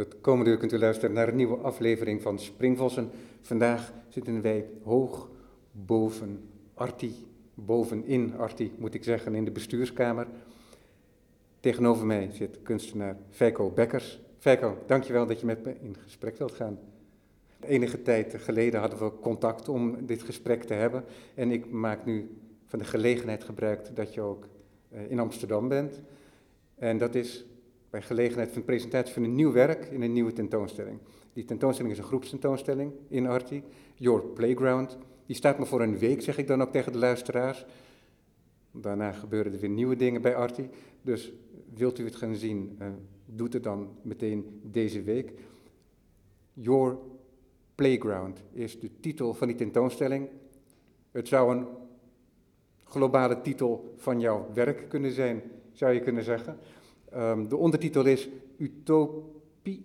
[0.00, 3.10] Het komende uur kunt u luisteren naar een nieuwe aflevering van Springvossen.
[3.40, 5.28] Vandaag zitten wij hoog
[5.72, 10.26] boven Arti, bovenin Arti moet ik zeggen, in de bestuurskamer.
[11.60, 14.20] Tegenover mij zit kunstenaar Feiko Bekkers.
[14.38, 16.78] Feiko, dankjewel dat je met me in gesprek wilt gaan.
[17.60, 21.04] Enige tijd geleden hadden we contact om dit gesprek te hebben.
[21.34, 24.48] En ik maak nu van de gelegenheid gebruik dat je ook
[24.88, 26.00] eh, in Amsterdam bent.
[26.74, 27.44] En dat is
[27.90, 30.98] bij gelegenheid van presentatie van een nieuw werk in een nieuwe tentoonstelling.
[31.32, 33.62] Die tentoonstelling is een groepstentoonstelling in Arti,
[33.94, 34.98] Your Playground.
[35.26, 37.64] Die staat me voor een week, zeg ik dan ook tegen de luisteraars.
[38.72, 40.68] Daarna gebeuren er weer nieuwe dingen bij Arti.
[41.02, 41.32] Dus
[41.74, 42.88] wilt u het gaan zien, uh,
[43.26, 45.32] doet het dan meteen deze week.
[46.52, 46.98] Your
[47.74, 50.28] Playground is de titel van die tentoonstelling.
[51.10, 51.66] Het zou een
[52.84, 56.58] globale titel van jouw werk kunnen zijn, zou je kunnen zeggen.
[57.14, 59.84] Um, de ondertitel is Utopie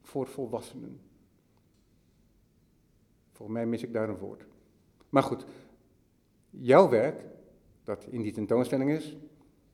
[0.00, 1.00] voor volwassenen.
[3.32, 4.46] Volgens mij mis ik daar een woord.
[5.08, 5.44] Maar goed,
[6.50, 7.26] jouw werk,
[7.84, 9.16] dat in die tentoonstelling is,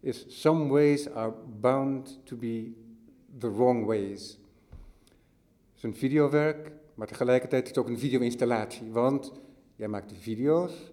[0.01, 2.73] is Some ways are bound to be
[3.39, 4.39] the wrong ways.
[5.69, 8.93] Het is een videowerk, maar tegelijkertijd is het ook een video-installatie.
[8.93, 9.33] Want
[9.77, 10.93] jij maakt video's,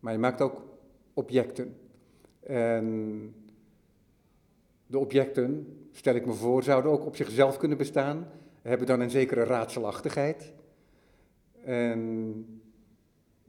[0.00, 0.62] maar je maakt ook
[1.14, 1.76] objecten.
[2.40, 3.34] En
[4.92, 8.28] de objecten, stel ik me voor, zouden ook op zichzelf kunnen bestaan,
[8.62, 10.52] hebben dan een zekere raadselachtigheid.
[11.64, 12.44] En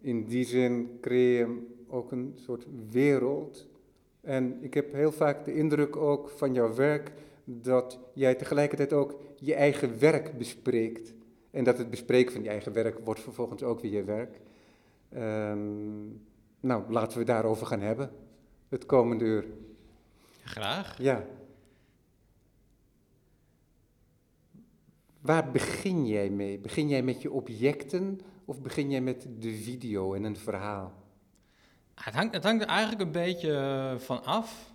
[0.02, 3.68] in die zin creëer je ook een soort wereld.
[4.22, 7.12] En ik heb heel vaak de indruk ook van jouw werk
[7.44, 11.14] dat jij tegelijkertijd ook je eigen werk bespreekt.
[11.52, 14.40] En dat het bespreken van je eigen werk wordt vervolgens ook weer je werk.
[15.16, 16.22] Um,
[16.60, 18.12] nou, laten we daarover gaan hebben,
[18.70, 19.46] het komende uur.
[20.44, 20.98] Graag.
[20.98, 21.24] Ja.
[25.22, 26.60] Waar begin jij mee?
[26.60, 30.94] Begin jij met je objecten of begin jij met de video en een verhaal?
[31.96, 34.72] Het hangt, het hangt er eigenlijk een beetje eh, van af.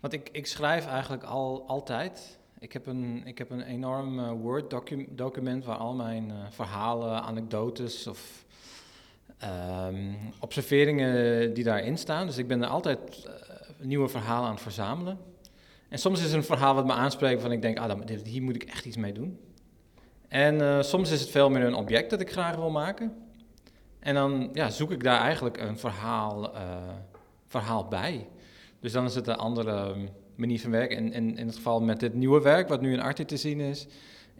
[0.00, 2.38] Want ik, ik schrijf eigenlijk al, altijd.
[2.58, 4.74] Ik heb een, ik heb een enorm uh, Word
[5.08, 8.44] document waar al mijn uh, verhalen, anekdotes of
[9.88, 12.26] um, observeringen die daarin staan.
[12.26, 13.32] Dus ik ben er altijd uh,
[13.80, 15.18] nieuwe verhalen aan het verzamelen.
[15.88, 18.54] En soms is er een verhaal wat me aanspreekt van ik denk, ah, hier moet
[18.54, 19.38] ik echt iets mee doen.
[20.28, 23.12] En uh, soms is het veel meer een object dat ik graag wil maken.
[23.98, 26.60] En dan ja, zoek ik daar eigenlijk een verhaal, uh,
[27.46, 28.28] verhaal bij.
[28.80, 29.94] Dus dan is het een andere
[30.34, 31.12] manier van werken.
[31.12, 33.86] En, in het geval met dit nieuwe werk, wat nu in Artie te zien is,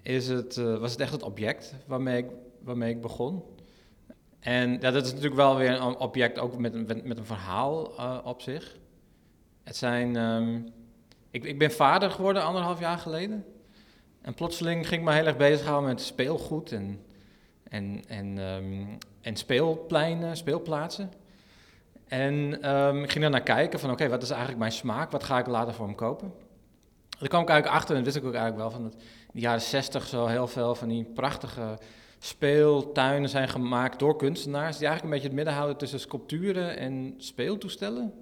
[0.02, 2.26] is het, uh, was het echt het object waarmee ik,
[2.62, 3.42] waarmee ik begon.
[4.40, 7.82] En ja, dat is natuurlijk wel weer een object, ook met, met, met een verhaal
[8.24, 8.76] op zich.
[9.64, 10.16] Het zijn.
[10.16, 10.72] Um,
[11.30, 13.44] ik, ik ben vader geworden anderhalf jaar geleden.
[14.22, 17.00] En plotseling ging ik me heel erg bezighouden met speelgoed en,
[17.68, 21.12] en, en, um, en speelpleinen, speelplaatsen.
[22.08, 22.34] En
[22.74, 25.10] um, ik ging er naar kijken van, oké, wat is eigenlijk mijn smaak?
[25.10, 26.32] Wat ga ik later voor hem kopen?
[27.18, 29.30] Daar kwam ik eigenlijk achter, en dat wist ik ook eigenlijk wel, van dat in
[29.32, 31.78] de jaren zestig zo heel veel van die prachtige
[32.18, 37.14] speeltuinen zijn gemaakt door kunstenaars die eigenlijk een beetje het midden houden tussen sculpturen en
[37.16, 38.12] speeltoestellen.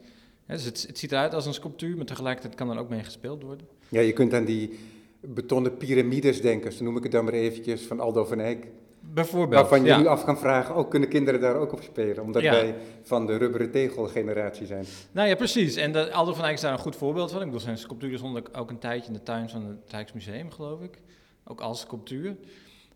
[0.46, 3.42] Dus het, het, ziet eruit als een sculptuur, maar tegelijkertijd kan er ook mee gespeeld
[3.42, 3.66] worden.
[3.88, 4.78] Ja, je kunt aan die
[5.20, 8.66] betonnen piramides denken, zo noem ik het dan maar eventjes, van Aldo van Eyck.
[9.00, 12.22] Bijvoorbeeld, Waarvan je nu af kan vragen, oh, kunnen kinderen daar ook op spelen?
[12.22, 14.84] Omdat wij van de rubberen tegelgeneratie zijn.
[15.12, 15.76] Nou ja, precies.
[15.76, 17.40] En de, Aldo van Eyck is daar een goed voorbeeld van.
[17.40, 20.82] Ik bedoel, zijn sculpturen stonden ook een tijdje in de tuin van het Rijksmuseum, geloof
[20.82, 20.98] ik.
[21.44, 22.36] Ook als sculptuur.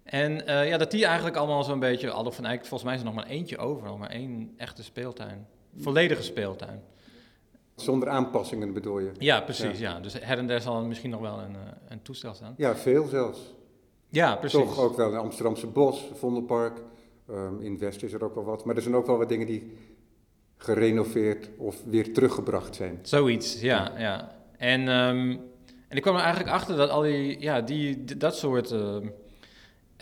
[0.02, 3.00] En uh, ja, dat die eigenlijk allemaal zo'n beetje, Adolf van Eyck, volgens mij is
[3.00, 5.46] er nog maar eentje over, nog maar één echte speeltuin.
[5.76, 6.82] Volledige speeltuin.
[7.76, 9.10] Zonder aanpassingen bedoel je?
[9.18, 9.78] Ja, precies.
[9.78, 10.00] Ja.
[10.00, 12.54] Dus her en der zal misschien nog wel een, uh, een toestel staan.
[12.56, 13.54] Ja, veel zelfs.
[14.08, 14.60] Ja, precies.
[14.60, 16.82] Toch ook wel in Amsterdamse Bos, Vondelpark.
[17.30, 18.64] Um, in West is er ook wel wat.
[18.64, 19.72] Maar er zijn ook wel wat dingen die
[20.56, 22.98] gerenoveerd of weer teruggebracht zijn.
[23.02, 23.92] Zoiets, ja.
[23.98, 24.36] ja.
[24.56, 25.30] En, um,
[25.88, 28.72] en ik kwam er eigenlijk achter dat al die, ja, die, dat soort...
[28.72, 28.96] Uh,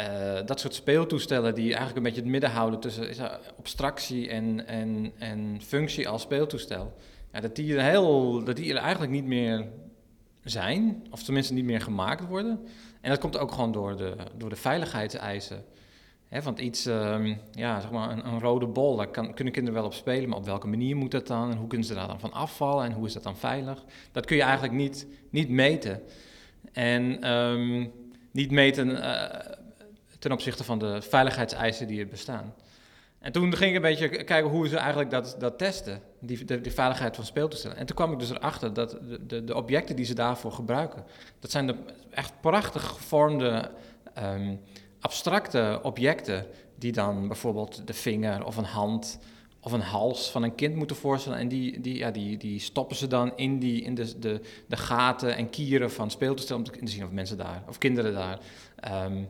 [0.01, 5.13] uh, dat soort speeltoestellen die eigenlijk een beetje het midden houden tussen abstractie en, en,
[5.19, 6.93] en functie als speeltoestel.
[7.41, 9.67] Dat, die heel, dat die er eigenlijk niet meer
[10.45, 12.67] zijn, of tenminste niet meer gemaakt worden.
[13.01, 15.65] En dat komt ook gewoon door de, door de veiligheidseisen.
[16.29, 19.81] He, want iets, um, ja, zeg maar een, een, rode bol, daar kan, kunnen kinderen
[19.81, 21.51] wel op spelen, maar op welke manier moet dat dan?
[21.51, 22.85] En hoe kunnen ze daar dan van afvallen?
[22.85, 23.85] En hoe is dat dan veilig?
[24.13, 26.03] Dat kun je eigenlijk niet, niet meten.
[26.73, 27.93] En um,
[28.31, 29.23] niet meten uh,
[30.19, 32.55] ten opzichte van de veiligheidseisen die er bestaan.
[33.19, 36.71] En toen ging ik een beetje kijken hoe ze eigenlijk dat, dat testen, die, de,
[36.71, 37.77] veiligheid van speeltoestellen.
[37.77, 41.05] En toen kwam ik dus erachter dat de, de, de objecten die ze daarvoor gebruiken,
[41.41, 41.77] dat zijn de
[42.11, 43.71] echt prachtig gevormde,
[44.15, 44.57] ehm,
[45.01, 46.47] abstracte objecten,
[46.79, 49.19] die dan bijvoorbeeld de vinger of een hand
[49.61, 51.39] of een hals van een kind moeten voorstellen.
[51.39, 54.77] En die, die, ja, die, die stoppen ze dan in, die, in de, de, de
[54.77, 58.39] gaten en kieren van speeltoestellen om te zien of mensen daar, of kinderen daar.
[59.05, 59.29] Um,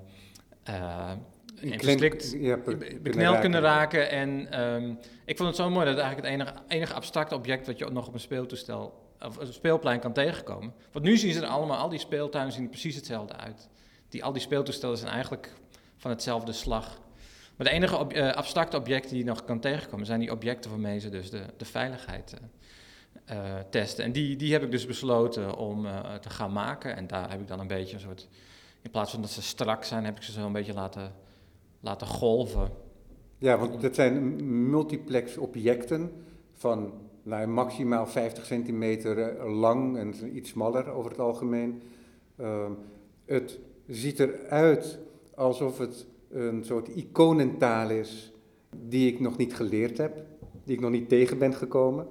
[1.55, 2.59] verslikt, ja,
[3.03, 4.11] bekneld kunnen raken.
[4.11, 7.67] En um, ik vond het zo mooi dat het eigenlijk het enige, enige abstracte object
[7.67, 10.75] wat je nog op een speeltoestel of een speelplein kan tegenkomen.
[10.93, 13.69] Want nu zien ze er allemaal, al die speeltuinen zien er precies hetzelfde uit.
[14.09, 15.53] Die, al die speeltoestellen zijn eigenlijk
[15.97, 17.01] van hetzelfde slag.
[17.57, 20.71] Maar de enige ob, uh, abstracte objecten die je nog kan tegenkomen zijn die objecten
[20.71, 22.35] waarmee ze dus de, de veiligheid
[23.31, 23.37] uh,
[23.71, 24.05] testen.
[24.05, 25.87] En die, die heb ik dus besloten om
[26.21, 26.97] te gaan maken.
[26.97, 28.29] En daar heb ik dan een beetje een soort,
[28.83, 31.13] in plaats van dat ze strak zijn, heb ik ze zo een beetje laten
[31.85, 32.71] laten golven.
[33.39, 34.37] Ja, want dat zijn
[34.71, 36.11] multiplex objecten
[36.53, 36.93] van
[37.23, 41.83] nou, maximaal 50 centimeter eh, lang en iets smaller over het algemeen.
[42.41, 42.67] Uh,
[43.25, 44.99] het ziet eruit
[45.35, 48.33] alsof het een soort iconentaal is
[48.87, 50.25] die ik nog niet geleerd heb,
[50.65, 52.07] die ik nog niet tegen ben gekomen.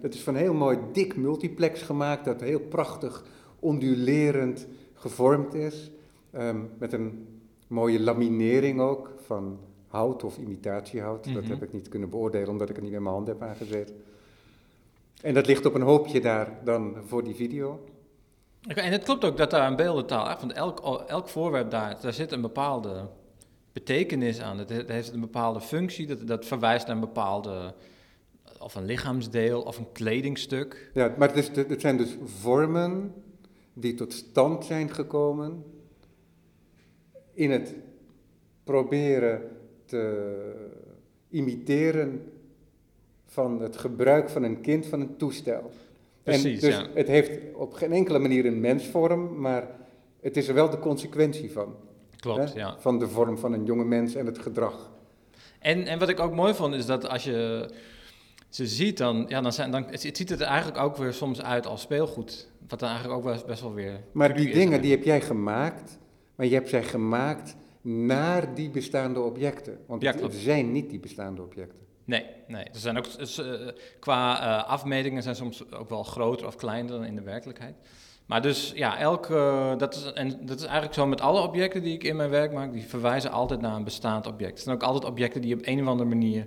[0.00, 3.24] Het is van heel mooi dik multiplex gemaakt, dat heel prachtig
[3.58, 5.90] ondulerend gevormd is,
[6.34, 7.26] um, met een
[7.72, 9.58] mooie laminering ook van
[9.88, 11.24] hout of imitatiehout.
[11.24, 11.50] Dat mhm.
[11.50, 13.92] heb ik niet kunnen beoordelen omdat ik het niet in mijn hand heb aangezet.
[15.22, 17.84] En dat ligt op een hoopje daar dan voor die video.
[18.66, 22.32] en het klopt ook dat daar een beeldentaal, want elk, elk voorwerp daar, daar zit
[22.32, 23.08] een bepaalde
[23.72, 24.58] betekenis aan.
[24.58, 27.74] Het, heeft een bepaalde functie, dat, dat verwijst naar een bepaalde,
[28.58, 30.90] of een lichaamsdeel of een kledingstuk.
[30.94, 33.14] Ja, maar het, is, het zijn dus vormen
[33.72, 35.64] die tot stand zijn gekomen
[37.34, 37.74] in het
[38.64, 39.42] proberen
[39.84, 40.54] te
[41.28, 42.32] imiteren
[43.26, 45.70] van het gebruik van een kind van een toestel.
[46.22, 49.66] Precies, en dus het heeft op geen enkele manier een mensvorm, maar
[50.20, 51.74] het is er wel de consequentie van.
[52.16, 52.76] Klopt, ja.
[52.78, 54.90] Van de vorm van een jonge mens en het gedrag.
[55.58, 57.70] En, en wat ik ook mooi vond, is dat als je
[58.48, 61.42] ze ziet, dan, ja, dan, zijn, dan het ziet het er eigenlijk ook weer soms
[61.42, 62.48] uit als speelgoed.
[62.68, 64.00] Wat dan eigenlijk ook best, best wel weer.
[64.12, 65.98] Maar die dingen die heb jij gemaakt
[66.34, 69.78] maar je hebt zij gemaakt naar die bestaande objecten.
[69.86, 71.78] Want ja, het, zijn niet die bestaande objecten.
[72.04, 72.64] Nee, nee.
[72.64, 73.06] Er zijn ook,
[73.38, 73.68] uh,
[73.98, 77.74] qua uh, afmetingen zijn soms ook wel groter of kleiner dan in de werkelijkheid.
[78.26, 81.82] Maar dus ja, elk, uh, dat, is, en dat is eigenlijk zo met alle objecten
[81.82, 84.50] die ik in mijn werk maak, die verwijzen altijd naar een bestaand object.
[84.50, 86.46] Het zijn ook altijd objecten die je op een of andere manier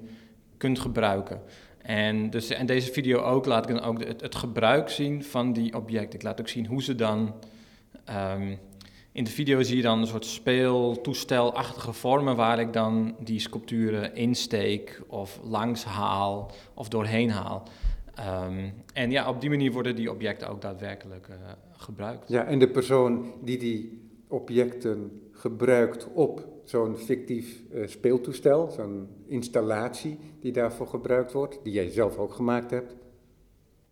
[0.57, 1.41] kunt gebruiken.
[1.77, 5.53] En, dus, en deze video ook laat ik dan ook het, het gebruik zien van
[5.53, 6.19] die objecten.
[6.19, 7.33] Ik laat ook zien hoe ze dan
[8.33, 8.59] um,
[9.15, 14.15] in de video zie je dan een soort speeltoestelachtige vormen waar ik dan die sculpturen
[14.15, 17.63] insteek of langs haal of doorheen haal.
[18.47, 21.35] Um, en ja, op die manier worden die objecten ook daadwerkelijk uh,
[21.71, 22.29] gebruikt.
[22.29, 30.17] Ja, en de persoon die die objecten gebruikt op zo'n fictief uh, speeltoestel, zo'n installatie
[30.39, 32.95] die daarvoor gebruikt wordt, die jij zelf ook gemaakt hebt.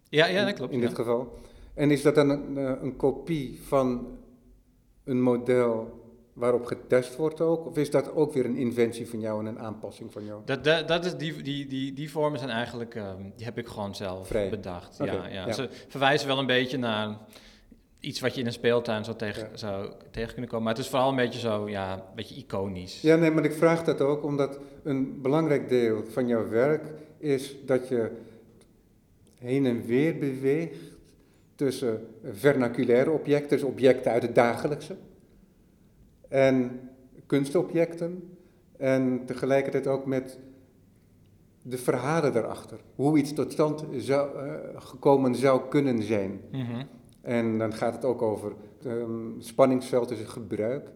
[0.10, 0.74] Ja, ja dat klopt.
[0.74, 1.40] In, dit geval.
[1.74, 4.18] En is dat dan een, uh, een kopie van
[5.04, 6.02] een model
[6.34, 7.66] waarop getest wordt ook?
[7.66, 10.42] Of is dat ook weer een inventie van jou en een aanpassing van jou?
[10.46, 13.68] Dat, dat, dat is die, die, die, die vormen zijn eigenlijk, uh, die heb ik
[13.68, 14.98] gewoon zelf bedacht.
[14.98, 15.52] ja, ja.
[15.52, 17.18] Ze verwijzen wel een beetje naar
[18.00, 20.66] iets wat je in een speeltuin zou tegen, zou tegen kunnen komen.
[20.66, 23.02] Maar het is vooral een beetje zo, ja, een beetje iconisch.
[23.02, 27.56] Ja, nee, maar ik vraag dat ook omdat een belangrijk deel van jouw werk is
[27.66, 28.12] dat je
[29.40, 30.93] heen en weer beweegt
[31.56, 34.96] tussen vernaculaire objecten, dus objecten uit het dagelijkse,
[36.28, 36.90] en
[37.26, 38.38] kunstobjecten,
[38.78, 40.40] en tegelijkertijd ook met
[41.62, 42.80] de verhalen daarachter.
[42.96, 46.42] Hoe iets tot stand zou, uh, gekomen zou kunnen zijn.
[46.52, 46.84] Mhm.
[47.22, 50.90] En dan gaat het ook over het um, spanningsveld tussen gebruik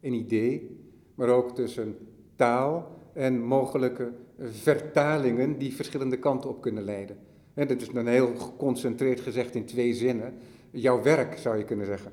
[0.00, 0.78] en idee,
[1.14, 1.96] maar ook tussen
[2.36, 7.16] taal en mogelijke vertalingen die verschillende kanten op kunnen leiden.
[7.54, 10.38] Dat is dan heel geconcentreerd gezegd in twee zinnen.
[10.70, 12.12] Jouw werk zou je kunnen zeggen,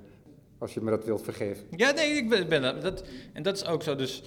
[0.58, 1.66] als je me dat wilt vergeven.
[1.76, 3.04] Ja, nee, ik ben, dat.
[3.34, 3.96] En dat is ook zo.
[3.96, 4.24] Dus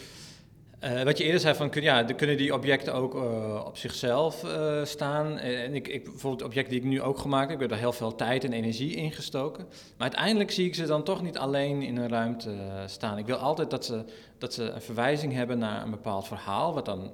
[0.85, 4.85] uh, wat je eerder zei, van, ja, kunnen die objecten ook uh, op zichzelf uh,
[4.85, 5.39] staan.
[5.39, 7.79] En ik, ik, bijvoorbeeld de objecten die ik nu ook gemaakt heb, ik heb daar
[7.79, 9.65] heel veel tijd en energie in gestoken.
[9.69, 12.55] Maar uiteindelijk zie ik ze dan toch niet alleen in een ruimte
[12.87, 13.19] staan.
[13.19, 14.05] Ik wil altijd dat ze,
[14.39, 17.11] dat ze een verwijzing hebben naar een bepaald verhaal, wat dan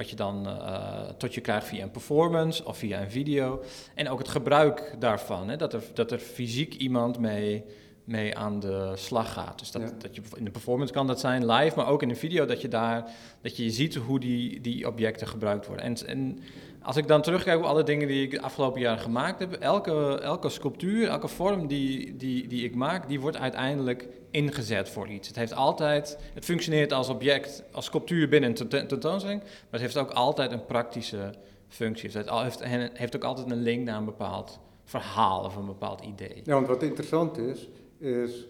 [0.00, 3.62] wat je dan uh, tot je krijgt via een performance of via een video.
[3.94, 5.48] En ook het gebruik daarvan.
[5.48, 5.56] Hè?
[5.56, 7.64] Dat, er, dat er fysiek iemand mee
[8.04, 9.58] mee aan de slag gaat.
[9.58, 9.90] Dus dat, Ja.
[9.98, 12.60] dat je in de performance kan dat zijn live, maar ook in een video dat
[12.60, 13.10] je daar
[13.42, 15.84] dat je ziet hoe die, die objecten gebruikt worden.
[15.84, 16.38] En, en
[16.82, 20.18] als ik dan terugkijk op alle dingen die ik de afgelopen jaren gemaakt heb, elke,
[20.22, 25.28] elke sculptuur, elke vorm die, die, die ik maak, die wordt uiteindelijk ingezet voor iets.
[25.28, 29.96] Het heeft altijd, het functioneert als object, als sculptuur binnen een tentoonstelling, maar het heeft
[29.96, 31.34] ook altijd een praktische
[31.68, 32.10] functie.
[32.12, 32.64] Het heeft,
[32.98, 36.40] heeft ook altijd een link naar een bepaald verhaal of een bepaald idee.
[36.44, 37.68] Ja, want wat interessant is,
[37.98, 38.46] is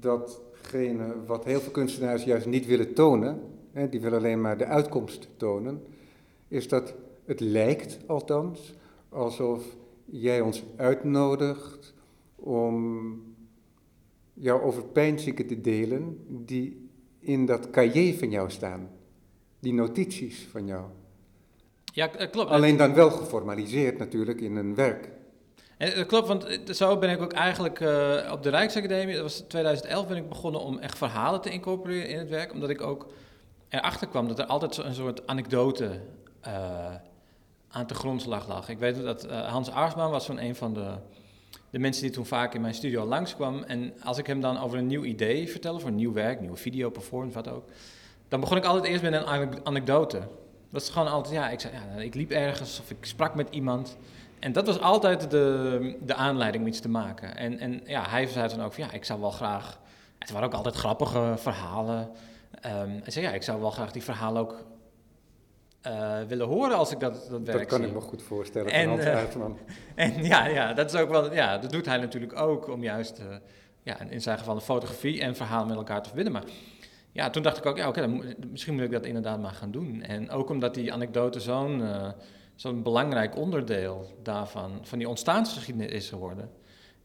[0.00, 3.40] datgene wat heel veel kunstenaars juist niet willen tonen,
[3.72, 5.82] hè, die willen alleen maar de uitkomst tonen,
[6.48, 6.94] is dat
[7.32, 8.74] het lijkt althans
[9.08, 9.64] alsof
[10.04, 11.94] jij ons uitnodigt
[12.36, 13.34] om
[14.34, 18.90] jouw overpeinzingen te delen die in dat cahier van jou staan,
[19.58, 20.84] die notities van jou.
[21.84, 22.50] Ja, eh, klopt.
[22.50, 25.10] Alleen dan wel geformaliseerd natuurlijk in een werk.
[25.78, 29.44] Dat klopt, want eh, zo ben ik ook eigenlijk eh, op de Rijksacademie, dat was
[29.48, 32.52] 2011, ben ik begonnen om echt verhalen te incorporeren in het werk.
[32.52, 33.06] Omdat ik ook
[33.68, 36.00] erachter kwam dat er altijd een soort anekdote
[36.40, 36.94] eh,
[37.72, 38.68] aan de grondslag lag.
[38.68, 40.90] Ik weet dat eh, Hans Aarsman was zo'n een van de,
[41.70, 43.62] de mensen die toen vaak in mijn studio langskwam.
[43.62, 46.56] En als ik hem dan over een nieuw idee vertelde, voor een nieuw werk, nieuwe
[46.56, 47.64] video, performance, wat ook.
[48.28, 50.20] Dan begon ik altijd eerst met een ane- anekdote.
[50.70, 53.48] Dat is gewoon altijd, ja, ik, zei, ja, ik liep ergens of ik sprak met
[53.50, 53.96] iemand.
[54.38, 57.36] En dat was altijd de, de aanleiding om iets te maken.
[57.36, 59.78] En, en ja, hij zei dan ook van ja, ik zou wel graag.
[60.18, 62.10] Het waren ook altijd grappige verhalen.
[62.60, 64.64] Ehm hij zei ja, ik zou wel graag die verhalen ook
[65.82, 67.88] eh, willen horen als ik dat, dat werk Dat kan zie.
[67.88, 68.88] ik me goed voorstellen En,
[69.30, 70.04] van Hans eh.
[70.06, 73.18] En ja, ja, dat is ook wel, ja, dat doet hij natuurlijk ook om juist,
[73.18, 73.36] eh,
[73.82, 76.32] ja, in zijn geval de fotografie en verhaal met elkaar te verbinden.
[76.32, 76.44] Maar
[77.12, 78.06] ja, toen dacht ik ook, ja, oké,
[78.50, 80.02] misschien moet ik dat inderdaad maar gaan doen.
[80.02, 81.82] En ook omdat die anekdote zo'n
[82.54, 86.50] zo'n belangrijk onderdeel daarvan, van die ontstaansgeschiedenis is geworden.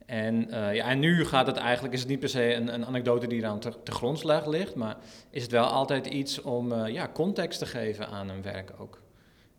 [0.07, 2.85] En, eh, ja, en nu gaat het eigenlijk, is het niet per se een, een
[2.85, 4.97] anekdote die eraan te, grondslag ligt, maar
[5.29, 9.01] is het wel altijd iets om eh, ja, context te geven aan een werk ook.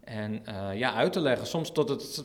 [0.01, 2.25] En eh, ja, uit te leggen, soms tot het,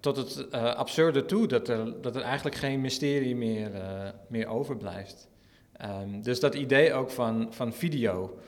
[0.00, 3.70] tot het absurde toe, dat er, dat er eigenlijk geen mysterie meer,
[4.28, 5.28] meer overblijft.
[5.72, 8.38] Ehm, dus dat idee ook van, van video,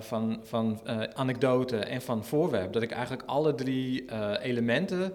[0.00, 0.80] van, van
[1.14, 4.04] anekdote en van voorwerp, dat ik eigenlijk alle drie
[4.40, 5.12] elementen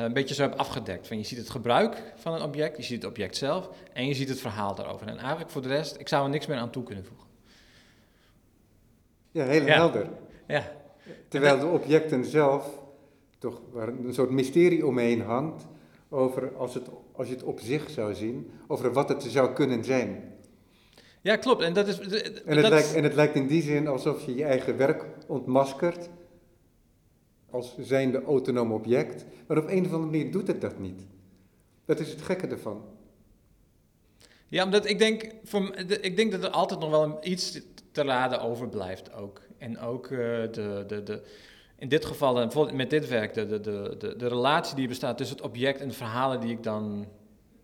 [0.00, 1.06] een beetje zo heb afgedekt.
[1.06, 4.14] Van je ziet het gebruik van een object, je ziet het object zelf en je
[4.14, 5.06] ziet het verhaal daarover.
[5.06, 7.26] En eigenlijk voor de rest, ik zou er niks meer aan toe kunnen voegen.
[9.30, 9.72] Ja, heel Ja.
[9.74, 10.08] helder.
[10.46, 10.72] Ja,
[11.28, 12.80] Terwijl de objecten zelf
[13.38, 15.66] toch waar een soort mysterie omheen hangt
[16.08, 19.84] over als, het, als je het op zich zou zien, over wat het zou kunnen
[19.84, 20.32] zijn.
[21.20, 21.62] ja klopt.
[21.62, 21.98] En dat is...
[21.98, 25.04] En het, dat- lijkt, en het lijkt in die zin alsof je je eigen werk
[25.26, 26.08] ontmaskert
[27.52, 31.06] als zijnde autonoom object, maar op een of andere manier doet het dat niet.
[31.84, 32.84] Dat is het gekke ervan.
[34.48, 35.22] Ja, omdat ik denk,
[36.00, 37.60] ik denk dat er altijd nog wel iets
[37.92, 39.40] te raden overblijft ook.
[39.58, 40.18] En ook eh,
[40.50, 41.22] de, de, de,
[41.78, 43.60] in dit geval, bijvoorbeeld met dit werk, de, de,
[43.98, 47.06] de, de, relatie die bestaat tussen het object en de verhalen die ik dan,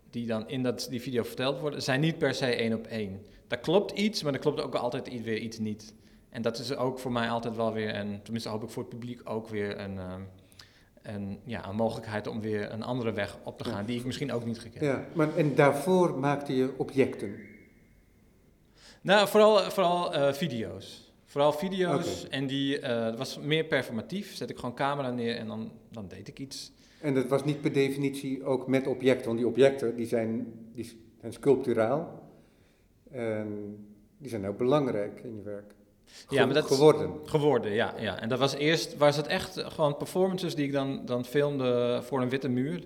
[0.09, 3.25] die dan in dat, die video verteld worden, zijn niet per se één op één.
[3.47, 5.93] Daar klopt iets, maar er klopt ook altijd weer iets niet.
[6.29, 8.91] En dat is ook voor mij altijd wel weer, en tenminste hoop ik voor het
[8.91, 10.21] publiek ook weer een, ehm,
[11.01, 14.31] een, ja, een mogelijkheid om weer een andere weg op te gaan, die ik misschien
[14.31, 14.93] ook niet gekend heb.
[14.93, 17.35] Ja, maar, en daarvoor maakte je objecten.
[19.01, 21.13] Nou, vooral, vooral eh, video's.
[21.25, 24.35] Vooral video's en die eh, dat was meer performatief.
[24.35, 26.71] Zet ik gewoon camera neer en dan, dan deed ik iets.
[27.01, 30.99] En dat was niet per definitie ook met objecten, want die objecten die zijn, die
[31.19, 32.29] zijn sculpturaal
[33.11, 33.77] en
[34.17, 35.73] die zijn ook belangrijk in je werk.
[36.29, 37.11] Ja, maar dat- geworden.
[37.25, 38.19] Geworden, ja, ja.
[38.19, 42.21] En dat was eerst, was het echt gewoon performances die ik dan, dan filmde voor
[42.21, 42.83] een witte muur.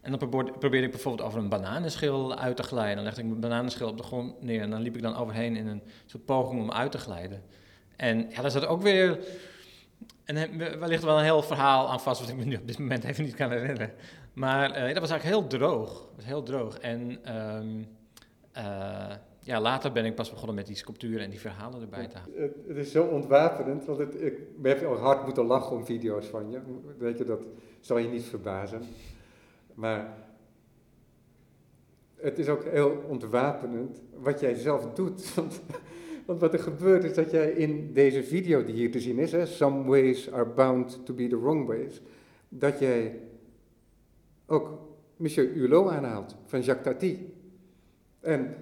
[0.00, 2.94] En dan probeerde, ik bijvoorbeeld over een bananenschil uit te glijden.
[2.94, 5.56] Dan legde ik mijn bananenschil op de grond neer en dan liep ik dan overheen
[5.56, 7.42] in een soort poging om uit te glijden.
[7.96, 9.18] En ja, daar zat ook weer
[10.24, 13.04] en wellicht wel een heel verhaal aan vast, wat ik me nu op dit moment
[13.04, 13.92] even niet kan herinneren.
[14.32, 16.04] Maar eh, dat was eigenlijk heel droog.
[16.16, 16.78] Was heel droog.
[16.78, 17.82] En ehm,
[18.52, 22.16] eh, ja, later ben ik pas begonnen met die sculpturen en die verhalen erbij te
[22.16, 22.52] halen.
[22.66, 26.60] Het, is zo ontwapenend, want ik heb al hard moeten lachen om video's van je.
[26.98, 27.40] Weet je, dat
[27.80, 28.82] zal je niet verbazen.
[29.74, 30.16] Maar
[32.14, 35.34] het is ook heel ontwapenend wat jij zelf doet.
[36.26, 39.56] Want, wat er gebeurt is dat jij in deze video die hier te zien is,
[39.56, 42.00] Some Ways Are Bound to Be the Wrong Ways,
[42.48, 43.20] dat jij
[44.46, 44.78] ook
[45.16, 47.34] Monsieur Hulot aanhaalt van Jacques Tati.
[48.20, 48.54] En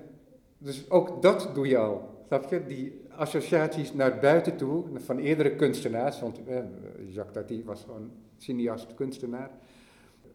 [0.63, 2.67] dus ook dat doe je al, snap je?
[2.67, 6.59] Die associaties naar buiten toe van eerdere kunstenaars, want eh,
[7.09, 9.51] Jacques Tati was gewoon cineast, kunstenaar.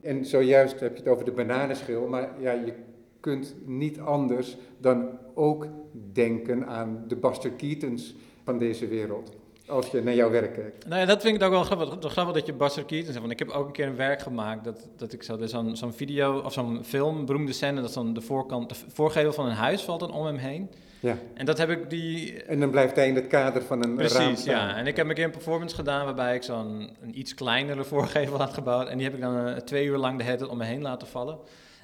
[0.02, 2.74] En zojuist heb je het over de bananenschil, maar ja, je
[3.20, 5.68] kunt niet anders dan ook
[6.12, 9.37] denken aan de Buster Keatons van deze wereld.
[9.68, 10.88] Als je naar jouw werk kijkt.
[10.88, 13.20] Nou ja, dat vind ik ook wel grappig, grappig dat je Buster Keaton zegt.
[13.20, 15.94] Want ik heb ook een keer een werk gemaakt dat, dat ik zo, zo'n zo'n
[15.94, 19.82] video of zo'n film, beroemde scène, dat dan de voorkant, de voorgevel van een huis
[19.82, 20.70] valt dan om hem heen.
[21.00, 21.18] Ja.
[21.34, 22.44] En dat heb ik die...
[22.44, 24.68] En dan blijft hij in het kader van een Precies, raam staan.
[24.68, 24.76] ja.
[24.76, 28.38] En ik heb een keer een performance gedaan waarbij ik zo'n een iets kleinere voorgevel
[28.38, 28.88] had gebouwd.
[28.88, 30.82] En die heb ik dan eh, twee uur lang de hele tijd om me heen
[30.82, 31.38] laten vallen.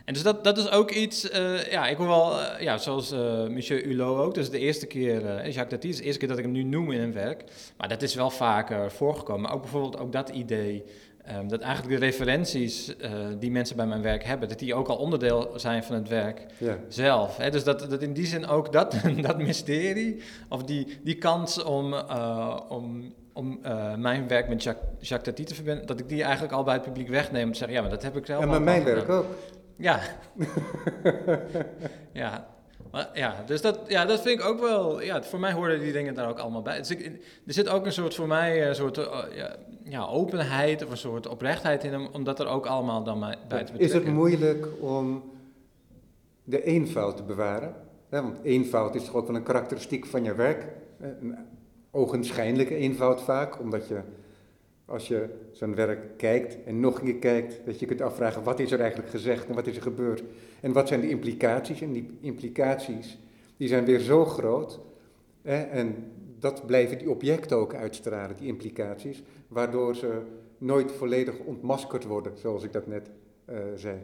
[0.06, 3.12] En dus dat, dat is ook iets, eh, ja, ik wil wel, eh, ja, zoals
[3.12, 6.38] eh Monsieur Hulot ook, dus de eerste keer, Jacques Tati, is de eerste keer dat
[6.38, 7.44] ik hem nu noem in een werk.
[7.78, 9.42] Maar dat is wel vaker voorgekomen.
[9.42, 10.84] Maar ook bijvoorbeeld ook dat idee,
[11.26, 12.96] ehm, dat eigenlijk de referenties
[13.40, 16.46] die mensen bij mijn werk hebben, dat die ook al onderdeel zijn van het werk
[16.58, 16.78] Ja.
[16.88, 17.38] zelf.
[17.38, 17.50] Hè?
[17.50, 18.96] Dus dat, dat in die zin ook dat,
[19.28, 21.94] dat mysterie, of die, die kans om,
[22.70, 23.60] om, om
[23.98, 26.84] mijn werk met Jacques, Jacques Tati te verbinden, dat ik die eigenlijk al bij het
[26.84, 27.46] publiek wegneem.
[27.46, 28.96] Om te zeggen, ja, maar dat heb ik zelf En met mijn gedaan.
[28.96, 29.26] werk ook.
[29.76, 30.00] Ja.
[32.12, 32.48] ja.
[32.92, 35.02] Maar, ja, dus dat, ja, dat vind ik ook wel.
[35.02, 36.78] Ja, voor mij horen die dingen daar ook allemaal bij.
[36.78, 37.06] Dus ik,
[37.48, 39.24] er zit ook een soort voor mij een soort eh,
[39.84, 43.38] ja, openheid of een soort oprechtheid in hem, om dat er ook allemaal dan bij
[43.48, 43.80] bij te betrekken.
[43.80, 45.24] Is het moeilijk om
[46.44, 47.76] de eenvoud te bewaren?
[48.12, 50.66] Ja, want eenvoud is toch ook wel een karakteristiek van je werk.
[51.00, 51.36] Eh, Een
[51.92, 54.02] ogenschijnlijke eenvoud vaak, omdat je
[54.94, 58.60] als je zo'n werk kijkt en nog een keer kijkt, dat je kunt afvragen wat
[58.60, 60.24] is er eigenlijk gezegd en wat is er gebeurd
[60.62, 61.82] en wat zijn de implicaties.
[61.82, 63.18] En die implicaties
[63.58, 64.80] die zijn weer zo groot
[65.42, 70.22] hè, en dat blijven die objecten ook uitstralen, die implicaties, waardoor ze
[70.58, 73.10] nooit volledig ontmaskerd worden, zoals ik dat net
[73.46, 73.98] eh, zei.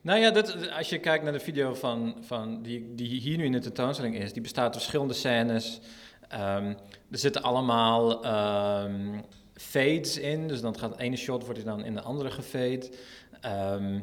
[0.00, 3.44] Nou ja, dat, als je kijkt naar de video van, van die, die hier nu
[3.44, 5.80] in de tentoonstelling is, die bestaat uit verschillende scènes.
[6.28, 6.74] Ehm,
[7.10, 9.20] er zitten allemaal ehm,
[9.54, 12.90] fades in, dus dan gaat het ene shot wordt dan in de andere gefade.
[13.40, 14.00] Ehm,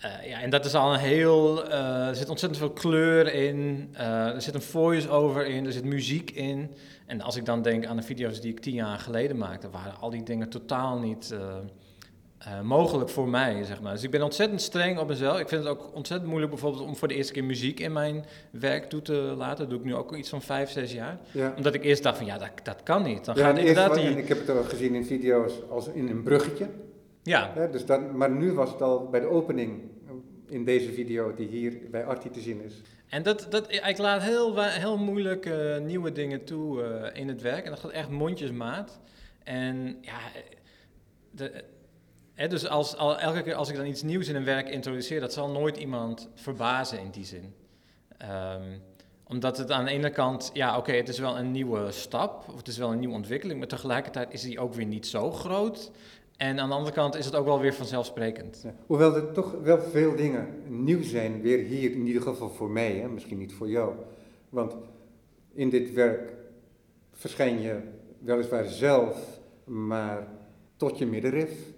[0.00, 1.64] eh, ja, en dat is al een heel.
[1.68, 3.88] eh, er zit ontzettend veel kleur in.
[3.92, 5.66] eh, er zit een voice-over in.
[5.66, 6.74] Er zit muziek in.
[7.06, 10.00] En als ik dan denk aan de video's die ik tien jaar geleden maakte, waren
[10.00, 11.34] al die dingen totaal niet
[12.46, 13.92] eh, mogelijk voor mij, zeg maar.
[13.92, 15.38] Dus ik ben ontzettend streng op mezelf.
[15.40, 18.24] Ik vind het ook ontzettend moeilijk bijvoorbeeld om voor de eerste keer muziek in mijn
[18.50, 19.58] werk toe te laten.
[19.58, 21.18] Dat doe ik nu ook iets van vijf, zes jaar.
[21.32, 21.52] Ja.
[21.56, 23.24] Omdat ik eerst dacht van ja, dat, dat kan niet.
[23.24, 24.10] Dan Ja, gaat eerst inderdaad wa- die...
[24.10, 26.66] en ik heb het ook gezien in video's als in een bruggetje.
[27.22, 30.12] Ja, dus dat, maar nu was het al bij de opening eh,
[30.54, 32.74] in deze video die hier bij Artie te zien is.
[33.08, 36.82] En dat, dat, ik laat heel, heel moeilijk eh, nieuwe dingen toe
[37.14, 37.64] in het werk.
[37.64, 39.00] En dat gaat echt mondjesmaat.
[39.44, 40.18] En ja,
[41.30, 41.64] de,
[42.36, 45.32] dus als, al, elke keer als ik dan iets nieuws in een werk introduceer, dat
[45.32, 47.54] zal nooit iemand verbazen in die zin.
[48.18, 48.78] Ehm,
[49.24, 52.56] omdat het aan de ene kant, ja oké, het is wel een nieuwe stap, of
[52.56, 55.90] het is wel een nieuwe ontwikkeling, maar tegelijkertijd is die ook weer niet zo groot.
[56.36, 58.64] En aan de andere kant is het ook wel weer vanzelfsprekend.
[58.86, 62.92] Hoewel er toch wel veel dingen nieuw zijn, weer hier, in ieder geval voor mij,
[62.92, 63.94] hè, misschien niet voor jou.
[64.48, 64.76] Want
[65.54, 66.32] in dit werk
[67.12, 67.80] verschijn je
[68.18, 70.28] weliswaar zelf, maar
[70.76, 71.74] tot je middenrif.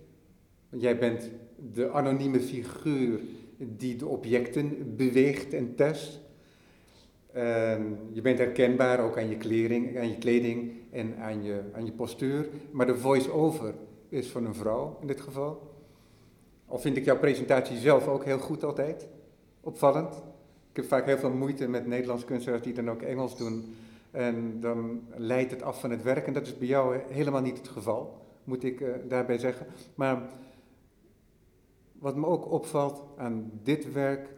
[0.70, 1.30] Jij bent
[1.74, 3.20] de anonieme figuur
[3.58, 6.20] die de objecten beweegt en test.
[7.32, 11.84] En je bent herkenbaar ook aan je, kleding, aan je kleding en aan je, aan
[11.84, 12.48] je postuur.
[12.70, 13.74] Maar de voice-over
[14.08, 15.76] is van een vrouw in dit geval.
[16.66, 19.08] Al vind ik jouw presentatie zelf ook heel goed altijd.
[19.60, 20.14] Opvallend.
[20.70, 23.74] Ik heb vaak heel veel moeite met Nederlands kunstenaars die dan ook Engels doen.
[24.10, 26.26] En dan leidt het af van het werk.
[26.26, 29.66] En dat is bij jou helemaal niet het geval, moet ik eh, daarbij zeggen.
[29.94, 30.22] Maar
[31.98, 34.28] wat me ook opvalt aan dit werk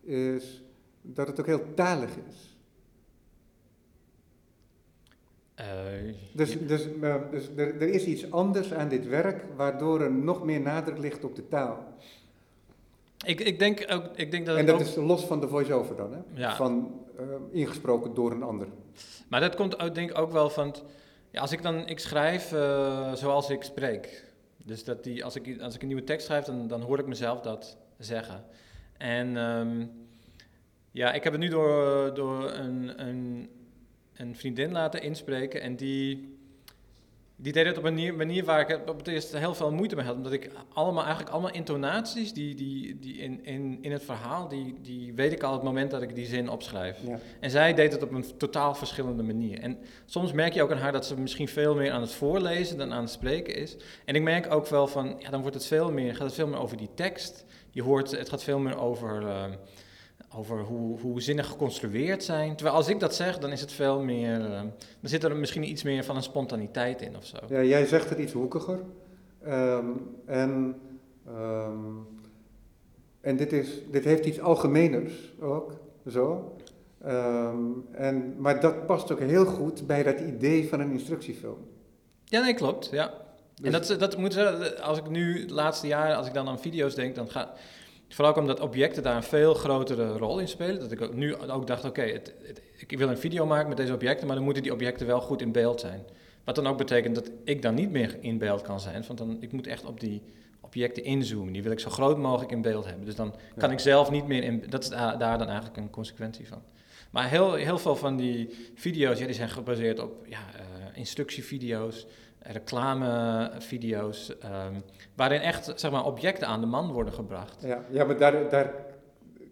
[0.00, 0.62] is
[1.02, 2.56] dat het ook heel talig is.
[5.54, 5.66] Eh,
[6.32, 10.44] Dus, dus, eh, dus er, er is iets anders aan dit werk waardoor er nog
[10.44, 11.78] meer nadruk ligt op de taal.
[13.26, 14.80] ik, ik, denk ook, ik denk dat En dat ook...
[14.80, 16.18] is los van de voice-over dan, hè?
[16.34, 16.56] Ja.
[16.56, 18.66] Van eh, ingesproken door een ander.
[19.28, 20.74] Maar dat komt ook, denk ik ook wel van...
[21.30, 21.88] ja, als ik dan...
[21.88, 22.48] Ik schrijf
[23.14, 24.29] zoals ik spreek.
[24.64, 27.06] Dus dat die, als, ik, als ik een nieuwe tekst schrijf, dan, dan hoor ik
[27.06, 28.44] mezelf dat zeggen.
[28.96, 29.86] En ehm,
[30.90, 33.50] ja, ik heb het nu door, door een, een,
[34.14, 35.60] een vriendin laten inspreken.
[35.60, 36.38] En die,
[37.42, 39.96] die deed het op een manier, manier waar ik op het eerst heel veel moeite
[39.96, 40.16] mee had.
[40.16, 44.48] Omdat ik allemaal, eigenlijk allemaal intonaties die, die, die in, in, in het verhaal...
[44.48, 46.98] Die, die weet ik al het moment dat ik die zin opschrijf.
[47.06, 47.18] Ja.
[47.40, 49.60] En zij deed het op een totaal verschillende manier.
[49.60, 52.78] En soms merk je ook aan haar dat ze misschien veel meer aan het voorlezen
[52.78, 53.76] dan aan het spreken is.
[54.04, 56.46] En ik merk ook wel van, ja, dan wordt het veel meer, gaat het veel
[56.46, 57.44] meer over die tekst.
[57.70, 59.44] Je hoort, het gaat veel meer over, eh,
[60.34, 62.56] over hoe, hoe zinnen geconstrueerd zijn.
[62.56, 64.50] Terwijl als ik dat zeg, dan is het veel meer, eh,
[65.00, 67.36] dan zit er misschien iets meer van een spontaniteit in of zo.
[67.48, 68.80] Ja, jij zegt het iets hoekiger.
[69.42, 69.86] Ehm,
[70.26, 70.80] en
[71.26, 71.96] ehm,
[73.20, 75.72] en dit, is, dit heeft iets algemeners ook,
[76.10, 76.54] zo.
[77.02, 77.56] Ehm,
[77.92, 81.58] en, maar dat past ook heel goed bij dat idee van een instructiefilm.
[82.24, 82.88] Ja, nee, klopt.
[82.92, 83.12] Ja.
[83.62, 84.36] en Dus- dat, dat moet
[84.80, 87.58] als ik nu de laatste jaren, als ik dan aan video's denk, dan gaat
[88.14, 90.80] vooral ook omdat objecten daar een veel grotere rol in spelen.
[90.80, 92.02] Dat ik ook nu ook dacht, oké,
[92.86, 95.40] ik wil een video maken met deze objecten, maar dan moeten die objecten wel goed
[95.42, 96.02] in beeld zijn.
[96.44, 99.36] Wat dan ook betekent dat ik dan niet meer in beeld kan zijn, want dan,
[99.40, 100.22] ik moet echt op die
[100.60, 101.52] objecten inzoomen.
[101.52, 103.04] Die wil ik zo groot mogelijk in beeld hebben.
[103.04, 103.74] Dus dan kan Ja.
[103.74, 106.62] ik zelf niet meer in, dat is da- daar dan eigenlijk een consequentie van.
[107.10, 110.62] Maar heel, heel veel van die video's, ja, die zijn gebaseerd op ja, eh,
[110.98, 112.06] instructievideo's,
[112.42, 114.74] reclamevideo's, ehm,
[115.16, 117.62] waarin echt zeg maar, objecten aan de man worden gebracht.
[117.62, 118.74] Ja, ja maar daar, daar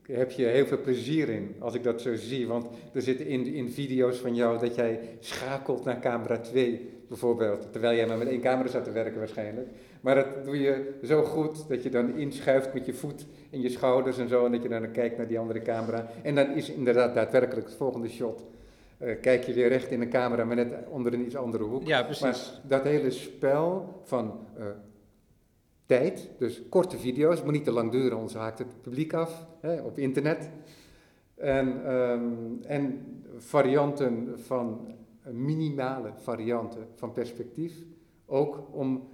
[0.03, 2.47] heb je heel veel plezier in, als ik dat zo zie.
[2.47, 7.73] Want er zitten in, in video's van jou dat jij schakelt naar camera 2, bijvoorbeeld.
[7.73, 9.69] Terwijl jij maar met één camera zat te werken waarschijnlijk.
[10.01, 13.69] Maar dat doe je zo goed dat je dan inschuift met je voet in je
[13.69, 14.45] schouders en zo.
[14.45, 16.11] En dat je dan kijkt naar die andere camera.
[16.23, 18.45] En dan is inderdaad daadwerkelijk het volgende shot.
[18.99, 21.87] Eh, kijk je weer recht in de camera, maar net onder een iets andere hoek.
[21.87, 22.23] Ja, precies.
[22.23, 24.67] Maar dat hele spel van eh,
[25.87, 29.81] tijd, dus korte video's, moet niet te lang duren, anders haakt het publiek af hè,
[29.81, 30.51] op internet.
[31.35, 32.23] En, ehm,
[32.67, 33.01] en
[33.37, 37.85] varianten van, eh, minimale varianten van perspectief,
[38.27, 39.09] ook om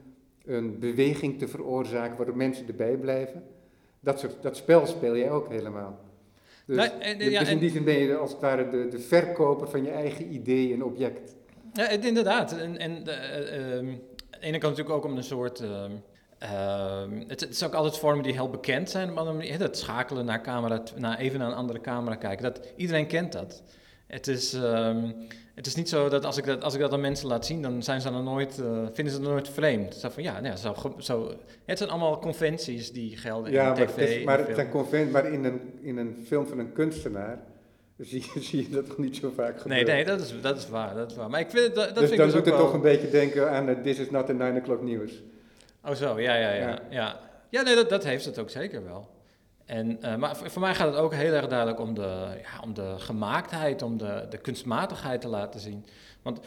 [0.44, 3.42] een beweging te veroorzaken waardoor mensen erbij blijven.
[4.01, 6.01] Dat, soort, dat spel speel jij ook helemaal.
[6.66, 9.68] Dus, Nee, en- dus in die zin ben je als het ware de, de verkoper
[9.68, 11.35] van je eigen idee en object.
[11.72, 12.59] Ja, het- inderdaad.
[12.59, 15.61] En, en ehm, aan de ene kant natuurlijk ook om een soort...
[15.61, 15.90] ehm,
[16.38, 19.16] ehm, het, het is ook altijd vormen die heel bekend zijn.
[19.16, 22.42] Hè, Dat schakelen naar, camera, naar even naar een andere camera kijken.
[22.44, 23.62] Dat, iedereen kent dat.
[24.07, 24.59] Het is,
[25.55, 27.62] het is niet zo dat als ik dat, als ik dat aan mensen laat zien,
[27.62, 29.95] dan zijn ze dan nooit, eh, vinden ze het nooit vreemd.
[29.95, 33.79] Zo van, ja, nou ja, zo, zo, het zijn allemaal conventies die gelden Ja, in
[33.79, 34.57] maar, tv, is, maar, het film.
[34.59, 37.38] zijn conven- maar in, een, in een film van een kunstenaar
[37.99, 39.87] zie, je- zie je dat toch niet zo vaak gebeuren.
[39.87, 41.31] Nee, nee, dat is, dat is waar, dat is waar.
[41.31, 42.90] Maar ik vind dat, dat dus vind dan ik doet dus het ook toch wel-
[42.93, 45.12] een beetje denken aan uh, This is not a 9 o'clock nieuws.
[45.85, 46.69] Oh zo, ja, ja, ja.
[46.69, 46.79] Ja.
[46.90, 47.62] Ja, ja.
[47.62, 49.09] nee, dat, dat heeft het ook zeker wel.
[49.66, 52.74] En, eh, maar voor mij gaat het ook heel erg duidelijk om de, ja, om
[52.74, 55.85] de gemaaktheid, om de, de kunstmatigheid te laten zien.
[56.22, 56.40] Want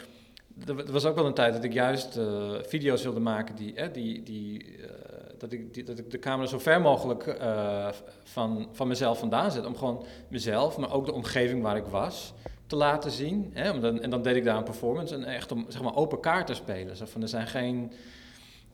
[0.66, 3.90] er, wa- was ook wel een tijd dat ik juist eh, video's wilde maken die,
[3.90, 4.88] die, die, eh,
[5.38, 7.36] dat, ik, dat ik de camera zo ver mogelijk
[8.24, 9.66] van, van mezelf vandaan zet.
[9.66, 12.32] Om gewoon mezelf, maar ook de omgeving waar ik was,
[12.66, 13.50] te laten zien.
[13.54, 13.80] Hè?
[13.80, 16.46] Dan, en dan deed ik daar een performance en echt om zeg maar, open kaart
[16.46, 16.96] te spelen.
[16.96, 17.92] Zo van, er zijn geen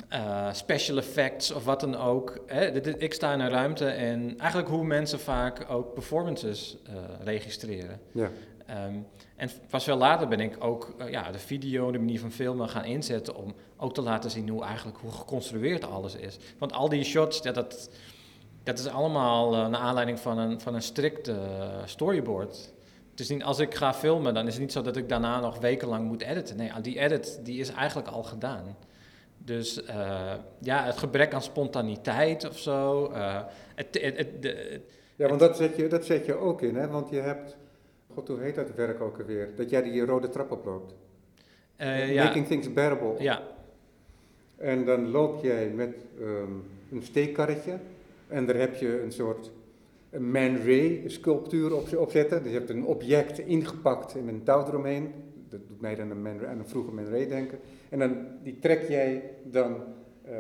[0.09, 2.39] eh, special effects of wat dan ook.
[2.47, 2.73] Hè?
[2.73, 6.93] Dit- dit- Ik sta in een ruimte en eigenlijk hoe mensen vaak ook performances eh,
[7.25, 8.01] registreren.
[8.13, 8.31] Ja.
[8.67, 8.95] Ehm,
[9.37, 12.69] en pas veel later ben ik ook eh, ja, de video, de manier van filmen
[12.69, 16.37] gaan inzetten om ook te laten zien hoe eigenlijk hoe geconstrueerd alles is.
[16.59, 17.91] Want al die shots, dat,
[18.63, 21.31] dat is allemaal naar aanleiding van een, van een strikt
[21.85, 22.73] storyboard.
[23.11, 25.41] Het is niet, als ik ga filmen, dan is het niet zo dat ik daarna
[25.41, 26.57] nog wekenlang moet editen.
[26.57, 28.77] Nee, die edit die is eigenlijk al gedaan.
[29.45, 33.07] Dus eh, ja, het gebrek aan spontaniteit of zo.
[33.07, 33.43] eh,
[33.75, 34.83] het, het, het, de- het-
[35.17, 36.89] Ja, want dat zet, je, dat zet je ook in, hè?
[36.89, 37.57] want je hebt,
[38.15, 40.95] god hoe heet dat werk ook alweer, dat jij die rode trap oploopt.
[41.77, 43.15] eh, ja, Making things bearable.
[43.19, 43.43] ja,
[44.57, 46.53] En dan loop jij met ehm,
[46.93, 47.79] een steekkarretje
[48.29, 49.51] en daar heb je een soort
[50.11, 52.43] een Man Ray sculptuur op, op zitten.
[52.43, 55.13] Dus je hebt een object ingepakt in een touw eromheen.
[55.49, 57.59] Dat doet mij dan een Man Ray- aan een vroege Man Ray denken.
[57.95, 59.77] En dan die trek jij dan
[60.23, 60.35] eh,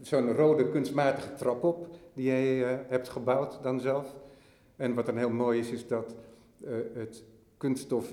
[0.00, 4.14] zo'n rode kunstmatige trap op die jij eh, hebt gebouwd dan zelf.
[4.76, 6.14] En wat dan heel mooi is, is dat
[6.64, 7.24] eh, het
[7.56, 8.12] kunststof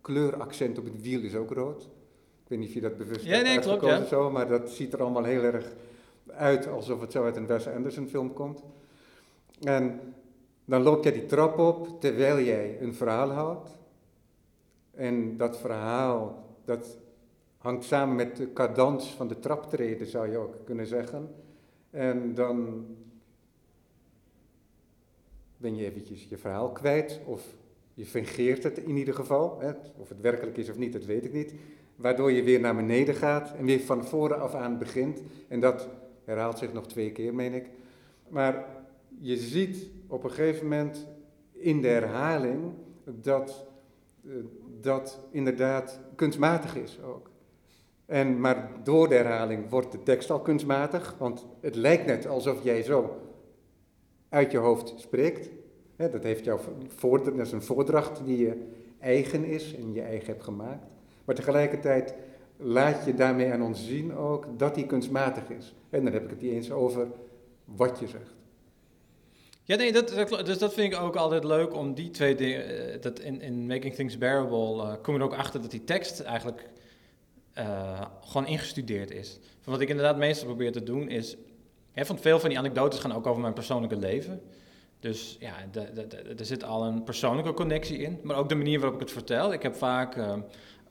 [0.00, 1.82] kleuraccent op het wiel is ook rood.
[1.82, 4.08] Ik weet niet of je dat bewust Ja, hebt nee, klopt, uitgekozen ja.
[4.08, 5.74] zo, maar dat ziet er allemaal heel erg
[6.26, 8.62] uit alsof het zo uit een Wes Anderson film komt.
[9.62, 10.00] En
[10.64, 13.76] dan loop jij die trap op terwijl jij een verhaal houdt.
[14.90, 17.00] En dat verhaal, dat
[17.62, 21.34] hangt samen met de cadans van de traptreden, zou je ook kunnen zeggen.
[21.90, 22.86] En dan
[25.56, 27.44] ben je eventjes je verhaal kwijt, of
[27.94, 29.60] je fingeert het in ieder geval.
[29.60, 29.72] Hè.
[29.96, 31.54] Of het werkelijk is of niet, dat weet ik niet.
[31.96, 35.22] Waardoor je weer naar beneden gaat en weer van voren af aan begint.
[35.48, 35.88] En dat
[36.24, 37.66] herhaalt zich nog twee keer, meen ik.
[38.28, 38.66] Maar
[39.18, 41.06] je ziet op een gegeven moment
[41.52, 42.72] in de herhaling
[43.04, 43.66] dat
[44.24, 44.32] eh,
[44.80, 47.31] dat inderdaad kunstmatig is ook.
[48.06, 52.64] En, maar door de herhaling wordt de tekst al kunstmatig, want het lijkt net alsof
[52.64, 53.20] jij zo
[54.28, 55.50] uit je hoofd spreekt.
[55.96, 56.58] Dat, heeft jouw
[57.00, 60.86] dat is een voordracht die je eigen is en je eigen hebt gemaakt.
[61.24, 62.14] Maar tegelijkertijd
[62.56, 65.74] laat je daarmee aan ons zien ook dat die kunstmatig is.
[65.90, 67.06] En dan heb ik het niet eens over
[67.64, 68.34] wat je zegt.
[69.64, 72.92] Ja, nee, dat, dat, dus dat vind ik ook altijd leuk om die twee dingen.
[72.92, 75.84] eh, Dat in, in Making Things Bearable eh, kom je er ook achter dat die
[75.84, 76.68] tekst eigenlijk
[77.52, 79.38] eh, gewoon ingestudeerd is.
[79.64, 81.36] Wat ik inderdaad meestal probeer te doen is.
[81.92, 84.42] Hè, van veel van die anekdotes gaan ook over mijn persoonlijke leven.
[85.00, 85.54] Dus ja,
[86.38, 88.20] er zit al een persoonlijke connectie in.
[88.22, 89.52] Maar ook de manier waarop ik het vertel.
[89.52, 90.34] Ik heb vaak, eh,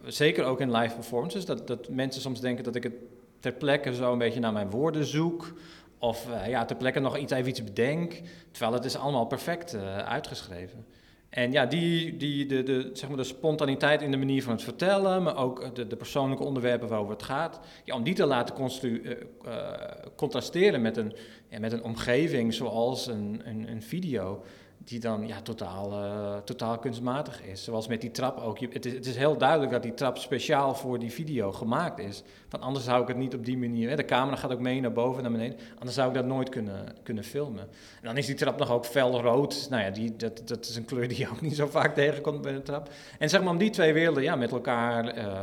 [0.03, 2.93] zeker ook in live performances, dat, dat mensen soms denken dat ik het
[3.39, 5.53] ter plekke zo een beetje naar mijn woorden zoek.
[5.97, 8.21] Of eh, ja, ter plekke nog iets, even iets bedenk.
[8.51, 10.85] Terwijl het is allemaal perfect eh, uitgeschreven.
[11.31, 14.63] En ja, die, die, de, de, zeg maar de spontaniteit in de manier van het
[14.63, 18.55] vertellen, maar ook de, de persoonlijke onderwerpen waarover het gaat, ja, om die te laten
[18.81, 19.11] eh,
[19.45, 19.73] eh,
[20.15, 21.13] contrasteren met een,
[21.49, 24.43] ja, met een omgeving zoals een, een, een video,
[24.91, 27.63] die dan ja, totaal, eh, totaal kunstmatig is.
[27.63, 28.59] Zoals met die trap ook.
[28.59, 32.23] Het, is, het is heel duidelijk dat die trap speciaal voor die video gemaakt is.
[32.49, 33.89] Want anders zou ik het niet op die manier.
[33.89, 35.59] Hè, de camera gaat ook mee naar boven en naar beneden.
[35.77, 37.61] Anders zou ik dat nooit kunnen, kunnen filmen.
[37.61, 39.67] En dan is die trap nog ook felrood.
[39.69, 42.41] Nou ja, die, dat, dat is een kleur die je ook niet zo vaak tegenkomt
[42.41, 42.89] bij een trap.
[43.19, 45.41] En zeg maar om die twee werelden ja, met elkaar eh,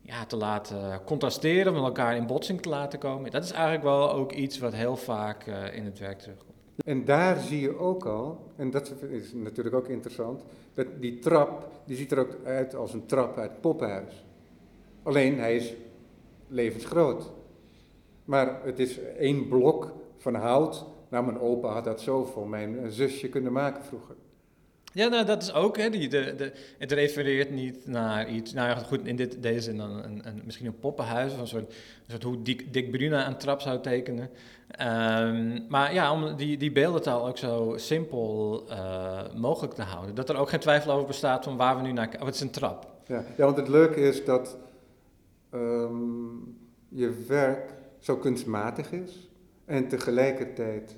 [0.00, 3.30] ja, te laten contrasteren, met elkaar in botsing te laten komen.
[3.30, 6.57] Dat is eigenlijk wel ook iets wat heel vaak eh, in het werk terugkomt.
[6.84, 10.42] En daar zie je ook al, en dat is natuurlijk ook interessant,
[10.74, 14.26] dat die trap, die ziet er ook uit als een trap uit het poppenhuis.
[15.02, 15.74] Alleen hij is
[16.48, 17.32] levensgroot.
[18.24, 20.86] Maar het is één blok van hout.
[21.08, 24.16] Nou, mijn opa had dat zo voor mijn zusje kunnen maken vroeger.
[24.98, 28.68] Ja, nou, dat is ook, hè, die, de, de, het refereert niet naar iets, nou
[28.68, 32.22] ja, goed, in dit, deze zin dan een, een, misschien een poppenhuis, of een soort,
[32.22, 34.30] hoe Dick, Dick Bruna een trap zou tekenen.
[34.68, 40.14] Ehm, maar ja, om die, die beeldentaal ook zo simpel eh, mogelijk te houden.
[40.14, 42.20] Dat er ook geen twijfel over bestaat van waar we nu naar kijken.
[42.20, 42.86] Oh, het is een trap.
[43.06, 44.56] Ja, ja want het leuke is dat
[45.50, 46.36] ehm,
[46.88, 49.28] je werk zo kunstmatig is
[49.64, 50.96] en tegelijkertijd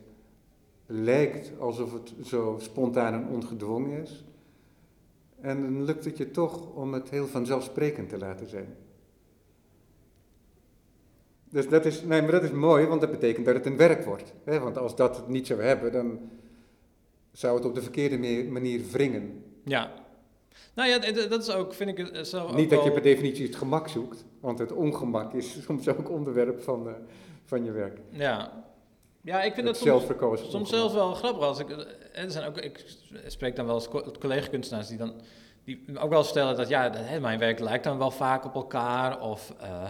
[0.91, 4.25] lijkt alsof het zo spontaan en ongedwongen is.
[5.41, 8.77] En dan lukt het je toch om het heel vanzelfsprekend te laten zijn.
[11.51, 14.05] Dus dat is, nee, maar dat is mooi, want dat betekent dat het een werk
[14.05, 14.35] wordt.
[14.45, 14.59] Hè?
[14.59, 16.19] Want als dat het niet zou hebben, dan
[17.33, 19.45] zou het op de verkeerde manier wringen.
[19.65, 19.93] Ja.
[20.75, 20.99] Nou ja,
[21.29, 24.25] dat is ook, vind ik zo ook Niet dat je per definitie het gemak zoekt,
[24.41, 26.95] want het ongemak is soms ook onderwerp van, eh,
[27.45, 27.99] van je werk.
[28.09, 28.65] Ja.
[29.23, 31.43] Ja, ik vind Het dat soms, soms zelfs wel grappig.
[31.43, 32.85] Als ik, eh, er zijn ook, ik
[33.27, 35.13] spreek dan wel eens co- collega-kunstenaars die dan
[35.65, 39.21] die ook wel stellen dat ja, mijn werk lijkt dan wel vaak op elkaar.
[39.21, 39.87] Of eh,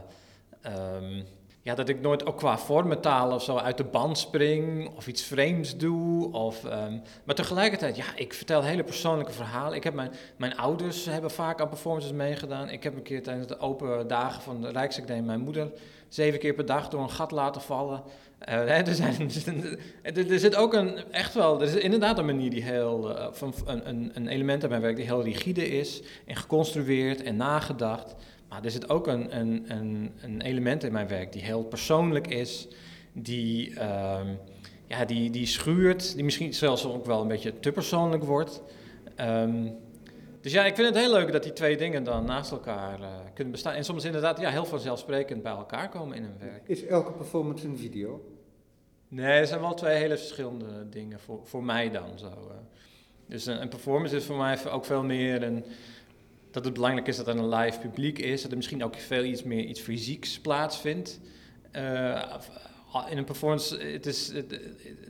[0.61, 1.23] ehm,
[1.62, 5.23] ja, dat ik nooit ook qua vormentaal of zo uit de band spring of iets
[5.23, 6.33] vreemds doe.
[6.33, 9.77] Of, ehm, maar tegelijkertijd, ja, ik vertel hele persoonlijke verhalen.
[9.77, 12.69] Ik heb mijn, mijn ouders hebben vaak aan performances meegedaan.
[12.69, 15.73] Ik heb een keer tijdens de open dagen van de Rijksacademie mijn moeder
[16.11, 18.03] zeven keer per dag door een gat laten vallen.
[18.38, 19.20] Eh, er, zijn,
[20.03, 23.55] er, zit ook een, echt wel, er is inderdaad een manier die heel, eh, van,
[23.64, 28.14] een, een, element aan mijn werk die heel rigide is en geconstrueerd en nagedacht.
[28.49, 32.27] Maar er zit ook een, een, een, een element in mijn werk die heel persoonlijk
[32.27, 32.68] is,
[33.12, 34.27] die, ehm,
[34.87, 38.62] ja, die, die schuurt, die misschien zelfs ook wel een beetje te persoonlijk wordt.
[39.16, 39.66] Ehm,
[40.40, 43.09] dus ja, ik vind het heel leuk dat die twee dingen dan naast elkaar eh,
[43.35, 43.74] kunnen bestaan.
[43.74, 46.68] En soms inderdaad ja, heel vanzelfsprekend bij elkaar komen in een werk.
[46.68, 48.24] Is elke performance een video?
[49.09, 52.26] Nee, het zijn wel twee hele verschillende dingen voor, voor mij dan zo.
[52.26, 52.57] eh.
[53.26, 55.64] Dus een, een performance is voor mij ook veel meer een,
[56.50, 59.24] dat het belangrijk is dat er een live publiek is, dat er misschien ook veel
[59.24, 61.20] iets meer iets fysieks plaatsvindt.
[61.70, 62.35] Eh,
[63.11, 64.61] in een performance, het is, het-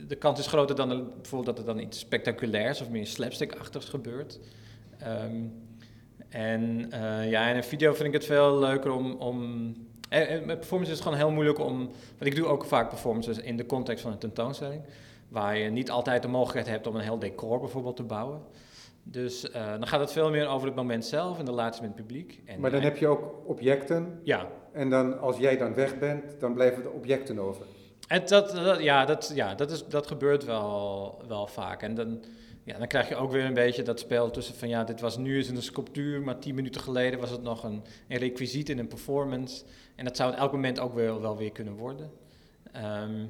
[0.07, 0.87] de kans is groter dan
[1.21, 4.39] bijvoorbeeld dat er dan iets spectaculairs of meer slapstick-achtigs gebeurt.
[5.03, 5.43] Ehm,
[6.29, 9.11] en eh, ja, in een video vind ik het veel leuker om.
[9.15, 9.73] om
[10.09, 11.77] eh, eh, met performance is het gewoon heel moeilijk om.
[12.17, 14.81] Want ik doe ook vaak performances in de context van een tentoonstelling.
[15.27, 18.41] Waar je niet altijd de mogelijkheid hebt om een heel decor bijvoorbeeld te bouwen.
[19.03, 21.91] Dus eh, dan gaat het veel meer over het moment zelf en de relatie met
[21.91, 22.41] het publiek.
[22.45, 25.99] En, Maar dan eh, heb je ook objecten Ja, en dan als jij dan weg
[25.99, 27.65] bent, dan blijven de objecten over.
[28.07, 31.81] Het, dat, dat- ja, dat, ja dat, is, dat gebeurt wel, wel vaak.
[31.81, 32.23] En dan,
[32.63, 35.17] ja, dan krijg je ook weer een beetje dat spel tussen van ja, dit was
[35.17, 38.79] nu het een sculptuur, maar tien minuten geleden was het nog een, een requisiet in
[38.79, 39.63] een performance.
[39.95, 42.11] En dat zou het elk moment ook weer, wel weer kunnen worden.
[42.71, 43.25] Ehm,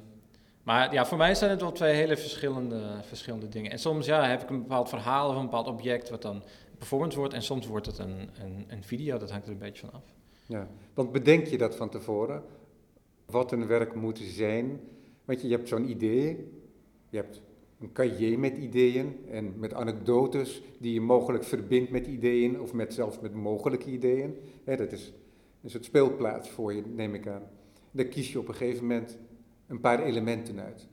[0.64, 3.72] maar ja, voor mij zijn het wel twee hele verschillende, verschillende dingen.
[3.72, 6.44] En soms ja, heb ik een bepaald verhaal of een bepaald object wat dan
[6.78, 7.34] performance wordt.
[7.34, 10.04] En soms wordt het een, een, een video, dat hangt er een beetje van af.
[10.46, 10.68] Ja.
[10.94, 12.44] Want bedenk je dat van tevoren,
[13.26, 14.80] wat een werk moet zijn?
[15.26, 16.52] Want je, je hebt zo'n idee,
[17.10, 17.42] je hebt
[17.82, 22.94] een cahier met ideeën en met anekdotes die je mogelijk verbindt met ideeën of met,
[22.94, 24.38] zelfs met mogelijke ideeën.
[24.66, 25.14] Dat is
[25.64, 27.44] een soort speelplaats voor je, neem ik aan.
[27.92, 29.18] Daar kies je op een gegeven moment
[29.68, 30.88] een paar elementen uit.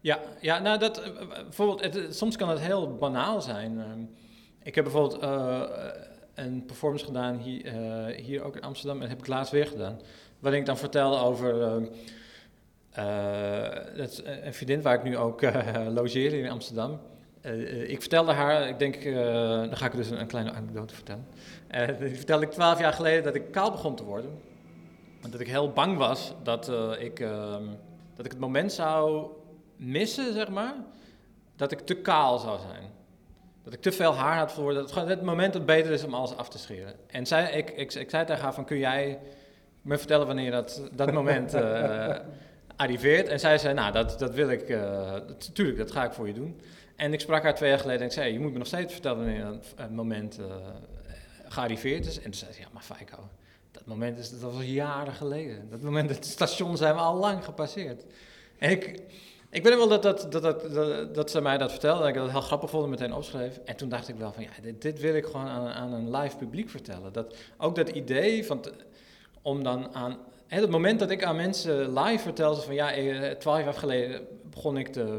[0.00, 3.80] Ja, ja nou dat, eh, bijvoorbeeld, het, soms kan het heel banaal zijn.
[3.80, 4.00] Ehm,
[4.62, 5.62] ik heb bijvoorbeeld uh,
[6.34, 7.66] een performance gedaan hier,
[8.06, 10.00] hier ook in Amsterdam en heb ik laatst weer gedaan.
[10.38, 11.84] Waarin ik dan vertelde over ehm,
[13.96, 15.42] dat een vriendin waar ik nu ook
[15.98, 17.00] logeer in Amsterdam.
[17.86, 19.04] ik vertelde haar, ik denk,
[19.68, 21.26] dan ga ik dus een, een kleine anekdote vertellen.
[21.98, 24.30] die vertelde ik twaalf jaar geleden dat ik kaal begon te worden.
[25.30, 27.64] Dat ik heel bang was dat, ik, ehm,
[28.16, 29.30] dat ik het moment zou
[29.76, 30.74] missen, zeg maar,
[31.56, 32.90] dat ik te kaal zou zijn.
[33.64, 34.74] Dat ik te veel haar had voor.
[34.74, 36.94] Dat het, het moment dat het beter is om alles af te scheren.
[37.06, 39.18] En zij, ik, ik, ik zei tegen haar van, kun jij
[39.82, 42.08] me vertellen wanneer dat, dat moment uh,
[42.82, 43.28] arriveert?
[43.28, 45.14] En zij zei, nou, dat, dat wil ik, uh,
[45.52, 46.60] tuurlijk, dat ga ik voor je doen.
[46.96, 48.92] En ik sprak haar twee jaar geleden en ik zei, je moet me nog steeds
[48.92, 50.38] vertellen wanneer dat uh, moment
[51.48, 52.16] gearriveerd is.
[52.16, 53.28] En toen zei ze, ja, maar Feiko,
[53.70, 55.70] dat moment is, dat was jaren geleden.
[55.70, 58.04] Dat moment, het station zijn we al lang gepasseerd.
[58.58, 59.00] En ik,
[59.50, 62.30] ik weet wel dat, dat, dat, dat, dat, ze mij dat vertelde, dat ik dat
[62.30, 63.60] heel grappig vond en meteen opschreef.
[63.64, 66.16] En toen dacht ik wel van, ja, dit, dit wil ik gewoon aan, aan, een
[66.16, 67.12] live publiek vertellen.
[67.12, 68.64] Dat, ook dat idee van,
[69.42, 70.18] om dan aan,
[70.60, 74.76] het moment dat ik aan mensen live vertelde van, ja, eh, twaalf jaar geleden begon
[74.76, 75.18] ik te,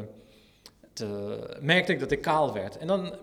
[0.93, 2.77] te, merkte ik dat ik kaal werd.
[2.77, 3.15] En dan,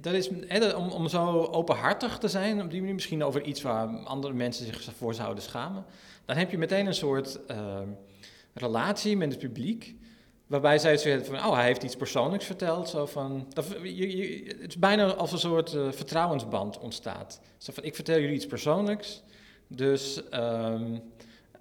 [0.00, 0.28] dat is,
[0.74, 4.66] om, om zo openhartig te zijn, op die manier misschien over iets waar andere mensen
[4.66, 5.84] zich voor zouden schamen,
[6.24, 7.80] dan heb je meteen een soort uh,
[8.54, 9.94] relatie met het publiek.
[10.46, 12.88] Waarbij zij zoiets van, oh, hij heeft iets persoonlijks verteld.
[12.88, 17.40] Zo van, dat, je, het is bijna als een soort uh, vertrouwensband ontstaat.
[17.58, 19.22] Zo van, ik vertel jullie iets persoonlijks.
[19.66, 21.02] Dus um,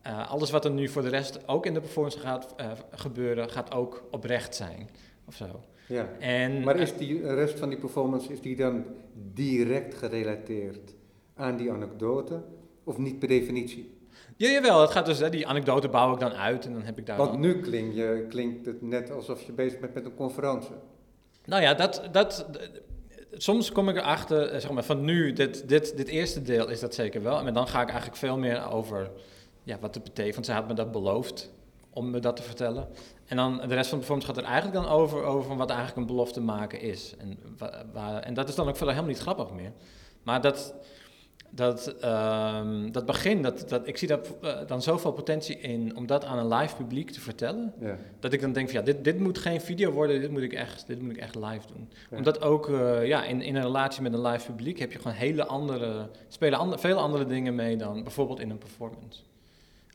[0.07, 3.49] uh, alles wat er nu voor de rest ook in de performance gaat uh, gebeuren,
[3.49, 4.89] gaat ook oprecht zijn.
[5.25, 5.45] Of zo.
[5.88, 6.09] Ja.
[6.19, 8.85] En, maar is die rest van die performance, is die dan
[9.33, 10.95] direct gerelateerd
[11.35, 12.43] aan die anekdote?
[12.83, 13.97] Of niet per definitie?
[14.35, 14.81] Ja, jawel.
[14.81, 17.17] Het gaat dus, hè, die anekdote bouw ik dan uit en dan heb ik daar...
[17.17, 20.75] Want nu klinkt, je, klinkt het net alsof je bezig bent met een conferentie.
[21.45, 22.45] Nou ja, dat, dat,
[23.31, 26.79] soms kom ik erachter, eh, zeg maar, van nu, dit, dit, dit eerste deel is
[26.79, 27.43] dat zeker wel.
[27.43, 29.12] Maar dan ga ik eigenlijk veel meer over
[29.69, 30.34] ja, wat het betekent.
[30.34, 31.51] Want zij had me dat beloofd
[31.89, 32.88] om me dat te vertellen.
[33.25, 35.99] En dan de rest van de performance gaat er eigenlijk dan over, over wat eigenlijk
[35.99, 37.15] een belofte maken is.
[37.17, 37.39] En,
[37.93, 39.71] waar, en dat is dan ook verder helemaal niet grappig meer.
[40.23, 40.75] Maar dat,
[41.49, 46.08] dat, um, dat begin, dat, dat, ik zie daar uh, dan zoveel potentie in om
[46.08, 47.73] dat aan een live publiek te vertellen.
[47.79, 47.97] Ja.
[48.19, 50.53] Dat ik dan denk van ja, dit, dit moet geen video worden, dit moet ik
[50.53, 51.89] echt, dit moet ik echt live doen.
[52.10, 52.17] Ja.
[52.17, 55.17] Omdat ook uh, ja, in, in een relatie met een live publiek heb je gewoon
[55.17, 59.21] hele andere, spelen andere, veel andere dingen mee dan bijvoorbeeld in een performance.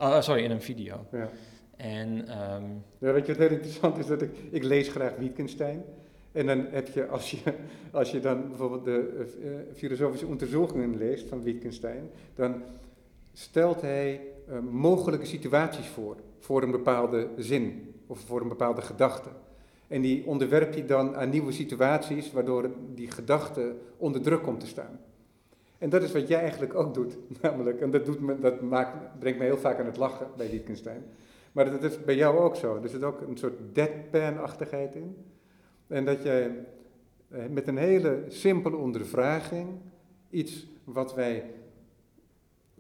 [0.04, 1.06] Oh, sorry, in een video.
[1.12, 1.28] Ja.
[1.76, 4.06] En, um, ja, weet je wat heel interessant is?
[4.06, 5.84] Dat ik, ik lees graag Wittgenstein.
[6.32, 7.54] En dan heb je, als je,
[7.92, 12.62] als je dan bijvoorbeeld de uh, filosofische onderzoekingen leest van Wittgenstein, dan
[13.32, 19.28] stelt hij uh, mogelijke situaties voor, voor een bepaalde zin of voor een bepaalde gedachte.
[19.88, 24.66] En die onderwerpt hij dan aan nieuwe situaties, waardoor die gedachte onder druk komt te
[24.66, 25.00] staan.
[25.78, 29.18] En dat is wat jij eigenlijk ook doet, namelijk, en dat, doet me, dat maakt,
[29.18, 31.02] brengt me heel vaak aan het lachen bij Wittgenstein.
[31.52, 32.80] Maar dat is bij jou ook zo.
[32.82, 35.16] Er zit ook een soort deadpan-achtigheid in.
[35.86, 36.50] En dat jij
[37.28, 39.68] eh, met een hele simpele ondervraging
[40.30, 41.50] iets wat wij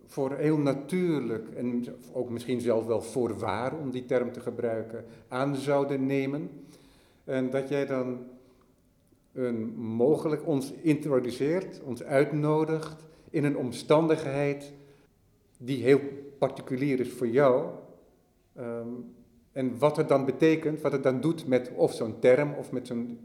[0.06, 5.56] voor heel natuurlijk en ook misschien zelf wel voorwaar, om die term te gebruiken, aan
[5.56, 6.50] zouden nemen.
[7.24, 8.18] En dat jij dan
[9.34, 14.72] een mogelijk ons introduceert, ons uitnodigt in een omstandigheid
[15.58, 16.00] die heel
[16.38, 17.70] particulier is voor jou.
[18.58, 19.14] Um,
[19.52, 22.86] en wat het dan betekent, wat het dan doet met of zo'n term of met
[22.86, 23.18] zo'n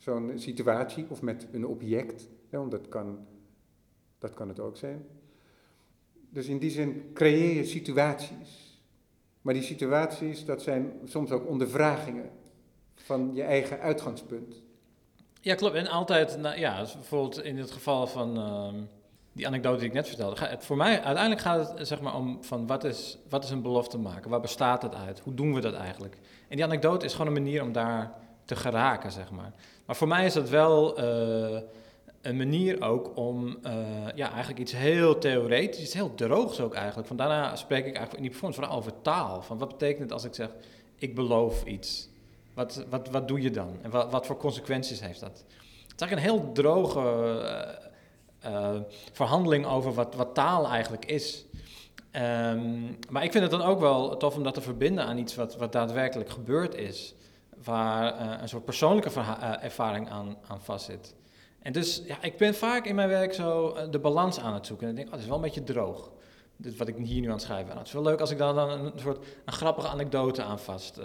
[0.00, 2.28] zo'n situatie of met een object.
[2.50, 3.18] Ja, want dat kan,
[4.18, 5.06] dat kan het ook zijn.
[6.30, 8.80] Dus in die zin creëer je situaties.
[9.42, 12.30] Maar die situaties, dat zijn soms ook ondervragingen
[12.94, 14.62] van je eigen uitgangspunt.
[15.40, 15.74] Ja, klopt.
[15.74, 18.38] En altijd, nou, ja, bijvoorbeeld in het geval van...
[18.38, 18.82] Uh
[19.32, 20.46] die anekdote die ik net vertelde.
[20.46, 23.62] Het, voor mij, uiteindelijk gaat het zeg maar, om van wat is, wat is een
[23.62, 24.30] belofte maken?
[24.30, 25.20] Waar bestaat het uit?
[25.20, 26.14] Hoe doen we dat eigenlijk?
[26.48, 28.12] En die anekdote is gewoon een manier om daar
[28.44, 29.52] te geraken, zeg maar.
[29.86, 31.60] Maar voor mij is dat wel uh,
[32.20, 33.72] een manier ook om uh,
[34.14, 37.08] ja, eigenlijk iets heel theoretisch, iets heel droogs ook eigenlijk.
[37.08, 39.42] Van daarna spreek ik eigenlijk in die performance vooral over taal.
[39.42, 40.48] Van wat betekent het als ik zeg,
[40.96, 42.08] ik beloof iets?
[42.54, 43.78] Wat, wat, wat doe je dan?
[43.82, 45.44] En wat, wat voor consequenties heeft dat?
[45.88, 47.00] Het is eigenlijk een heel droge...
[47.42, 47.88] Uh,
[48.46, 48.76] uh,
[49.12, 51.44] verhandeling over wat, wat taal eigenlijk is.
[52.12, 55.34] Um, maar ik vind het dan ook wel tof om dat te verbinden aan iets
[55.34, 57.14] wat, wat daadwerkelijk gebeurd is.
[57.64, 59.10] Waar uh, een soort persoonlijke
[59.60, 61.14] ervaring aan, aan vastzit.
[61.62, 64.86] En dus ja, ik ben vaak in mijn werk zo de balans aan het zoeken.
[64.86, 66.10] En ik denk, oh, dat is wel een beetje droog.
[66.56, 67.66] Dit wat ik hier nu aan het schrijven.
[67.66, 70.58] Nou, het is wel leuk als ik dan, dan een soort een grappige anekdote aan
[70.58, 71.00] vast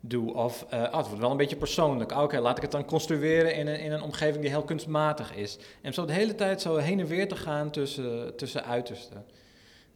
[0.00, 0.34] doe.
[0.34, 2.12] Of uh, het wordt wel een beetje persoonlijk.
[2.12, 5.34] Ah, oké, laat ik het dan construeren in een, in een omgeving die heel kunstmatig
[5.34, 5.58] is.
[5.82, 9.24] En zo de hele tijd zo heen en weer te gaan tussen, tussen uitersten.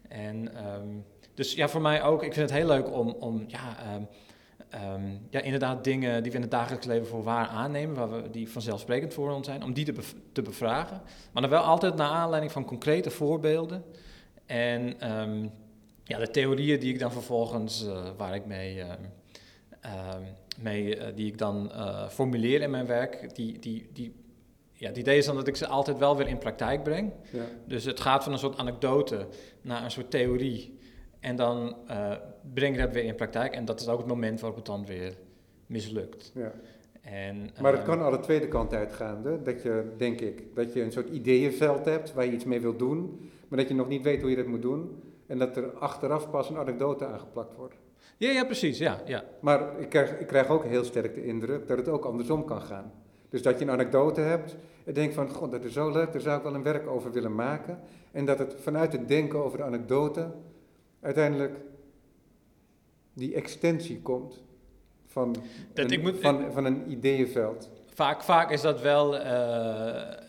[0.09, 1.05] En um,
[1.35, 4.09] dus ja, voor mij ook, ik vind het heel leuk om, om ja, um,
[5.31, 8.51] ja, inderdaad dingen die we in het dagelijks leven voor waar aannemen, waar we, die
[8.51, 9.95] vanzelfsprekend voor ons zijn, om die te,
[10.33, 11.01] te bevragen.
[11.33, 13.85] Maar dan wel altijd naar aanleiding van concrete voorbeelden.
[14.47, 14.97] En
[16.09, 18.85] ja, de theorieën die ik dan vervolgens, uh, waar ik mee
[19.87, 20.23] Ehm,
[20.63, 21.71] mee, eh, die ik dan
[22.09, 24.15] formuleer in mijn werk, die, die, die,
[24.73, 27.13] ja, het idee is dan dat ik ze altijd wel weer in praktijk breng.
[27.33, 27.45] Ja.
[27.65, 29.27] Dus het gaat van een soort anekdote
[29.61, 30.79] naar een soort theorie.
[31.21, 31.77] En dan
[32.55, 33.55] breng ik dat weer in praktijk.
[33.55, 35.15] En dat is ook het moment waarop het dan weer
[35.67, 36.33] mislukt.
[36.35, 36.53] Ja.
[37.01, 39.43] En, maar het kan alle tweede kant uitgaande.
[39.43, 42.79] Dat je, denk ik, dat je een soort ideeënveld hebt waar je iets mee wilt
[42.79, 45.03] doen, maar dat je nog niet weet hoe je dat moet doen.
[45.27, 47.75] En dat er achteraf pas een anekdote aangeplakt wordt.
[48.17, 48.79] Ja, ja, precies.
[48.79, 49.25] Ja, ja.
[49.41, 52.63] Maar ik krijg, ik krijg ook heel sterk de indruk dat het ook andersom kan
[52.63, 52.93] gaan.
[53.29, 56.21] Dus dat je een anekdote hebt en denkt van, god, dat is zo leuk, daar
[56.21, 57.81] zou ik wel een werk over willen maken.
[58.13, 60.31] En dat het vanuit het denken over de anekdote
[61.01, 61.57] uiteindelijk
[63.13, 64.43] die extensie komt
[65.07, 65.33] van,
[65.73, 67.71] dat een, ik moet, van, van een ideeënveld.
[67.95, 69.15] Vaak, vaak is dat wel...
[69.15, 70.25] Uh,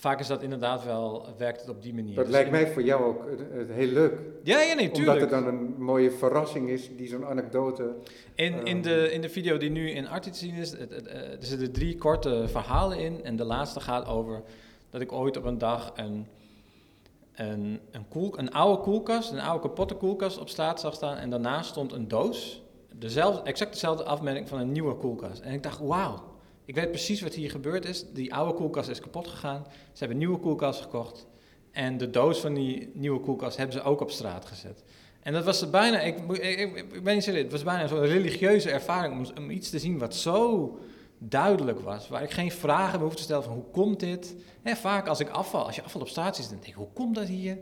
[0.00, 2.14] vaak is dat inderdaad wel, werkt het op die manier.
[2.14, 3.24] Dat dus lijkt mij voor jou ook
[3.68, 4.18] heel leuk.
[4.42, 5.20] Ja, ja, nee, tuurlijk.
[5.20, 7.94] Omdat het dan een mooie verrassing is, die zo'n anekdote...
[8.34, 10.90] In, in, ehm, de, in de video die nu in Art te zien is, het,
[10.90, 13.24] het, er zitten drie korte verhalen in.
[13.24, 14.42] En de laatste gaat over
[14.90, 16.26] dat ik ooit op een dag een,
[17.34, 21.16] een, een, koel, een oude koelkast, een oude kapotte koelkast op straat zag staan.
[21.16, 25.40] En daarnaast stond een doos, dezelfde, exact dezelfde afmerking van een nieuwe koelkast.
[25.40, 26.36] En ik dacht, wauw
[26.68, 28.04] ik weet precies wat hier gebeurd is.
[28.12, 29.64] Die oude koelkast is kapot gegaan.
[29.66, 31.26] Ze hebben een nieuwe koelkast gekocht.
[31.70, 34.84] En de doos van die nieuwe koelkast hebben ze ook op straat gezet.
[35.20, 38.70] En dat was bijna, ik, ik, ik, ben niet serieus, het was bijna zo'n religieuze
[38.70, 40.78] ervaring om, om, iets te zien wat zo
[41.18, 42.08] duidelijk was.
[42.08, 44.34] Waar ik geen vragen meer te stellen van hoe komt dit?
[44.64, 47.14] Vaak als ik afval, als je afval op straat ziet, dan denk ik, hoe komt
[47.14, 47.58] dat hier?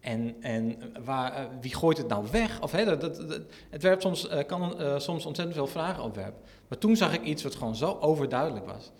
[0.00, 2.62] En, en waar, uh, wie gooit het nou weg?
[2.62, 3.40] Of, dat, dat,
[3.70, 6.40] het werpt soms, uh, kan uh, soms ontzettend veel vragen opwerpen.
[6.68, 8.92] Maar toen zag ik iets wat gewoon zo overduidelijk was.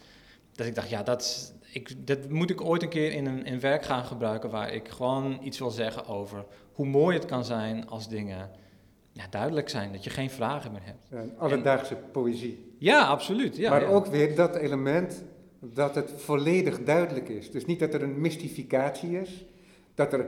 [0.52, 3.60] Dat ik dacht, ja, dat, ik, dat moet ik ooit een keer in een in
[3.60, 4.50] werk gaan gebruiken.
[4.50, 8.50] Waar ik gewoon iets wil zeggen over hoe mooi het kan zijn als dingen
[9.12, 9.92] ja, duidelijk zijn.
[9.92, 11.06] Dat je geen vragen meer hebt.
[11.10, 12.74] Ja, alledaagse poëzie.
[12.78, 13.56] Ja, absoluut.
[13.56, 15.24] Ja, maar ook weer dat element
[15.60, 17.50] dat het volledig duidelijk is.
[17.50, 19.44] Dus niet dat er een mystificatie is.
[19.94, 20.26] Dat er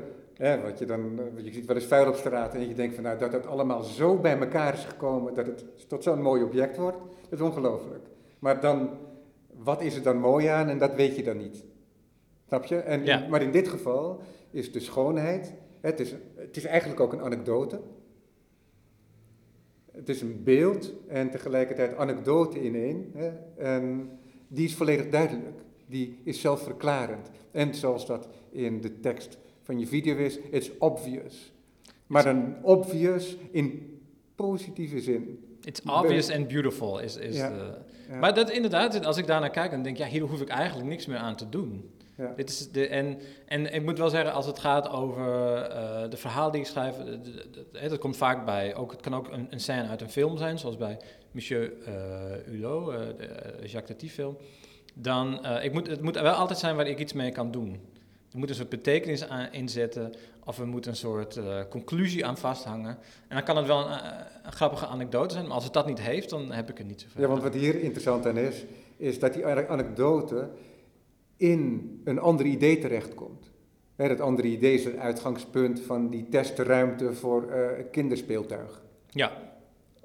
[0.62, 3.04] wat je dan, eh, je ziet wel eens vuil op straat en je denkt van
[3.04, 6.76] nou dat het allemaal zo bij elkaar is gekomen dat het tot zo'n mooi object
[6.76, 6.96] wordt,
[7.30, 8.06] dat is ongelooflijk.
[8.38, 8.90] Maar dan,
[9.56, 11.64] wat is er dan mooi aan en dat weet je dan niet.
[12.46, 12.76] Snap je?
[12.76, 14.20] En, Maar in dit geval
[14.50, 17.80] is de schoonheid, het is, het is eigenlijk ook een anekdote.
[19.92, 23.10] Het is een beeld en tegelijkertijd anekdote in één.
[23.14, 23.28] Hè?
[23.56, 24.10] En
[24.48, 25.60] die is volledig duidelijk.
[25.86, 27.30] Die is zelfverklarend.
[27.50, 31.52] En zoals dat in de tekst van je video is, it's obvious.
[32.06, 33.98] Maar dan obvious in
[34.34, 35.44] positieve zin.
[35.64, 39.70] It's obvious and beautiful is, is ja, de, Maar dat inderdaad, als ik daarnaar kijk,
[39.70, 41.90] dan denk ik, ja, hier hoef ik eigenlijk niks meer aan te doen.
[42.16, 42.32] Ja.
[42.36, 45.26] Dit is de, en, en ik moet wel zeggen, als het gaat over
[45.70, 46.94] uh, de verhaal die ik schrijf,
[47.72, 50.58] dat komt vaak bij, ook, het kan ook een, een scène uit een film zijn,
[50.58, 50.98] zoals bij
[51.30, 51.94] Monsieur uh,
[52.44, 52.98] Hulot, uh,
[53.60, 54.36] de Jacques Tati film.
[54.94, 57.80] Dan, ik moet, het moet wel altijd zijn waar ik iets mee kan doen.
[58.32, 60.12] Er moet een soort betekenis aan inzetten
[60.50, 62.98] of er moet een soort uh, conclusie aan vasthangen.
[63.28, 64.10] En dan kan het wel een, uh,
[64.42, 67.00] een, grappige anekdote zijn, maar als het dat niet heeft, dan heb ik het niet
[67.00, 67.22] zoveel.
[67.22, 68.64] Ja, want wat hier interessant aan is,
[68.96, 70.50] is dat die anekdote
[71.36, 73.50] in een ander idee terechtkomt.
[73.96, 78.82] Hè, dat andere idee is het uitgangspunt van die testruimte voor uh, kinderspeeltuig.
[79.10, 79.32] Ja.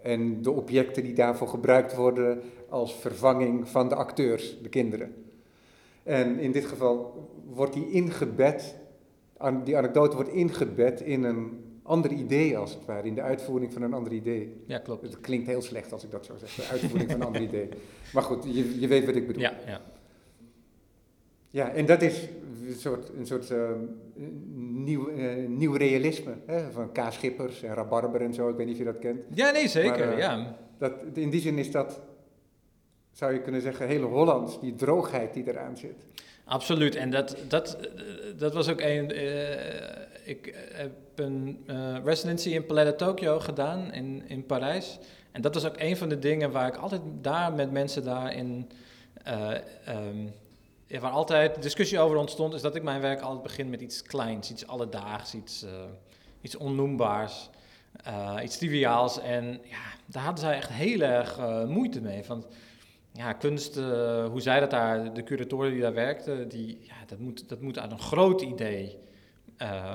[0.01, 5.15] En de objecten die daarvoor gebruikt worden als vervanging van de acteurs, de kinderen.
[6.03, 8.75] En in dit geval wordt die ingebed,
[9.63, 13.81] die anekdote wordt ingebed in een ander idee als het ware, in de uitvoering van
[13.81, 14.63] een ander idee.
[14.65, 15.01] Ja, klopt.
[15.01, 17.69] Het klinkt heel slecht als ik dat zo zeg, de uitvoering van een ander idee.
[18.13, 19.41] Maar goed, je, je weet wat ik bedoel.
[19.41, 19.81] Ja, ja.
[21.49, 22.27] Ja, en dat is
[22.67, 23.69] een soort, een soort uh,
[24.55, 26.99] nieuw, uh, nieuw realisme hè, van K.
[27.09, 29.21] Schippers en Rabarber en zo, ik weet niet of je dat kent.
[29.33, 30.57] Ja, nee, zeker, uh, ja.
[30.77, 32.01] Dat, in die zin is dat
[33.11, 36.05] zou je kunnen zeggen, heel Hollands, die droogheid die eraan zit.
[36.45, 37.77] Absoluut, en dat, dat,
[38.37, 39.15] dat was ook een.
[39.15, 39.49] Uh,
[40.23, 44.97] ik heb een uh, residency in Palais Tokyo gedaan in, in Parijs.
[45.31, 48.69] En dat was ook een van de dingen waar ik altijd daar met mensen daarin.
[49.27, 49.51] Uh,
[49.89, 50.33] um,
[50.99, 54.51] waar altijd discussie over ontstond, is dat ik mijn werk altijd begin met iets kleins,
[54.51, 55.65] iets alledaags, iets,
[56.41, 57.49] iets onnoembaars.
[58.03, 59.19] eh, iets triviaals.
[59.19, 62.23] En ja, daar hadden zij echt heel erg eh, moeite mee.
[62.23, 62.45] Van,
[63.17, 67.19] ja, kunst, eh, hoe zij dat daar, de curatoren die daar werkten, die, ja, dat,
[67.19, 68.97] moet, dat moet uit een groot idee
[69.57, 69.93] eh,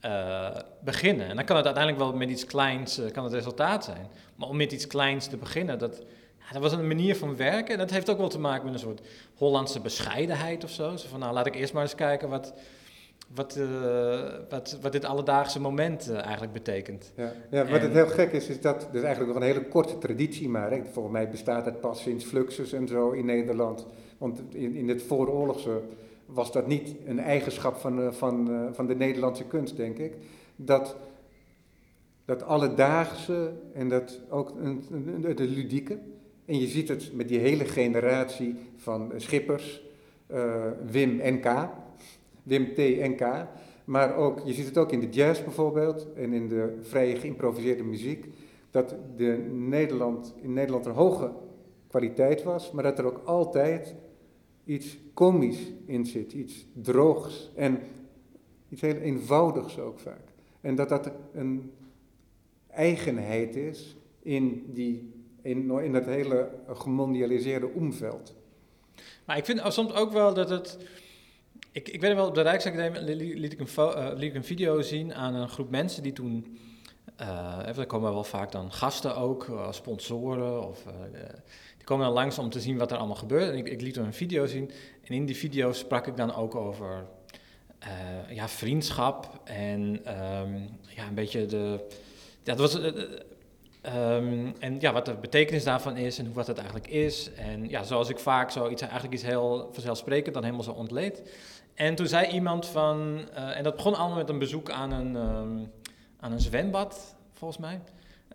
[0.00, 1.28] eh, beginnen.
[1.28, 4.06] En dan kan het uiteindelijk wel met iets kleins, kan het resultaat zijn.
[4.36, 6.02] Maar om met iets kleins te beginnen, dat,
[6.38, 7.72] ja, dat was een manier van werken.
[7.72, 9.00] En dat heeft ook wel te maken met een soort
[9.34, 10.96] Hollandse bescheidenheid of zo.
[10.96, 12.54] Zo van, nou, laat ik eerst maar eens kijken wat,
[13.34, 17.12] wat, eh, wat, wat dit alledaagse moment eh, eigenlijk betekent.
[17.16, 19.68] Ja, ja wat En- het heel gek is, is dat is eigenlijk nog een hele
[19.68, 20.70] korte traditie maar.
[20.70, 20.82] Hè.
[20.92, 23.86] Volgens mij bestaat het pas sinds Fluxus en zo in Nederland.
[24.18, 25.80] Want in, in het vooroorlogse
[26.26, 30.12] was dat niet een eigenschap van, eh, van, van de Nederlandse kunst, denk ik.
[30.56, 30.96] Dat,
[32.24, 35.98] dat alledaagse en dat ook een, een- de ludieke.
[36.44, 39.82] En je ziet het met die hele generatie van schippers,
[40.90, 41.46] Wim en K.
[42.42, 43.46] Wim T en K.
[43.84, 47.82] Maar ook, je ziet het ook in de jazz bijvoorbeeld en in de vrije geïmproviseerde
[47.82, 48.26] muziek,
[48.70, 51.32] dat de Nederland, in Nederland een hoge
[51.88, 53.94] kwaliteit was, maar dat er ook altijd
[54.64, 57.78] iets komisch in zit, iets droogs en
[58.68, 60.24] iets heel eenvoudigs ook vaak.
[60.60, 61.72] En dat dat een
[62.70, 65.12] eigenheid is in, die,
[65.42, 68.34] in, in dat hele gemondialiseerde omveld.
[69.26, 70.78] Maar ik vind soms ook wel dat het.
[71.72, 74.34] Ik, ik weet wel, op de Rijksacademie li- li- liet ik, een eh, liet ik
[74.34, 76.58] een video zien aan een groep mensen die toen.
[77.16, 80.68] eh even, er komen wel vaak dan gasten ook, eh, sponsoren.
[80.68, 80.82] Of,
[81.76, 83.50] die komen dan langs om te zien wat er allemaal gebeurt.
[83.50, 84.70] En ik, ik liet hun een video zien.
[85.04, 87.06] En in die video sprak ik dan ook over
[88.28, 90.54] ja, vriendschap en ehm,
[90.96, 91.86] ja, een beetje de.
[92.44, 92.92] Ja, dat was,
[93.82, 96.88] eh, eh, ehm, en ja, wat de betekenis daarvan is en hoe wat het eigenlijk
[96.88, 97.32] is.
[97.34, 101.22] En ja, zoals ik vaak zoiets, eigenlijk iets heel vanzelfsprekend dan helemaal zo ontleed.
[101.74, 105.16] En toen zei iemand van, eh, en dat begon allemaal met een bezoek aan een,
[105.16, 105.66] ehm,
[106.20, 107.80] aan een zwembad, volgens mij.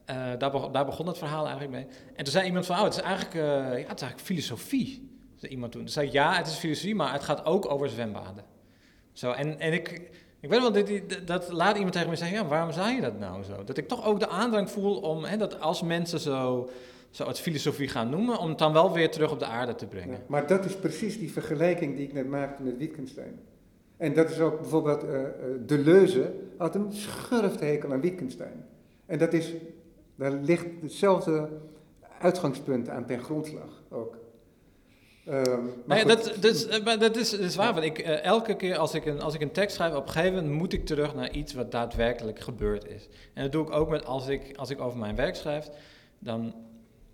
[0.06, 1.88] Eh, daar, begon, daar begon het verhaal eigenlijk mee.
[2.16, 5.20] En toen zei iemand van, oh, het is eigenlijk, eh, ja, het is eigenlijk filosofie.
[5.36, 5.82] Zei iemand toen.
[5.82, 8.44] Toen zei ik, ja, het is filosofie, maar het gaat ook over zwembaden.
[9.14, 10.12] Zo, en, en ik,
[10.48, 10.72] ik weet wel,
[11.08, 13.64] dat, dat, laat iemand tegen me zeggen, ja, waarom zei je dat nou zo?
[13.64, 16.70] Dat ik toch ook de aandrang voel om, hè, dat als mensen zo,
[17.10, 19.86] zo het filosofie gaan noemen, om het dan wel weer terug op de aarde te
[19.86, 20.20] brengen.
[20.28, 23.40] Maar dat is precies die vergelijking die ik net maakte met Wittgenstein.
[23.98, 25.20] En dat is ook bijvoorbeeld eh,
[25.60, 28.66] Deleuze had een schurfthekel aan Wittgenstein.
[29.06, 29.54] En dat is,
[30.16, 31.50] daar ligt hetzelfde
[32.20, 34.18] uitgangspunt aan ten grondslag ook.
[35.28, 38.24] Ehm, maar dat, dat, is, eh, maar dat, is, dat is waar, want ik, eh,
[38.24, 40.74] elke keer als ik, een, als ik een tekst schrijf, op een gegeven moment moet
[40.74, 43.08] ik terug naar iets wat daadwerkelijk gebeurd is.
[43.34, 45.70] En dat doe ik ook met als ik, als ik over mijn werk schrijf,
[46.20, 46.56] dan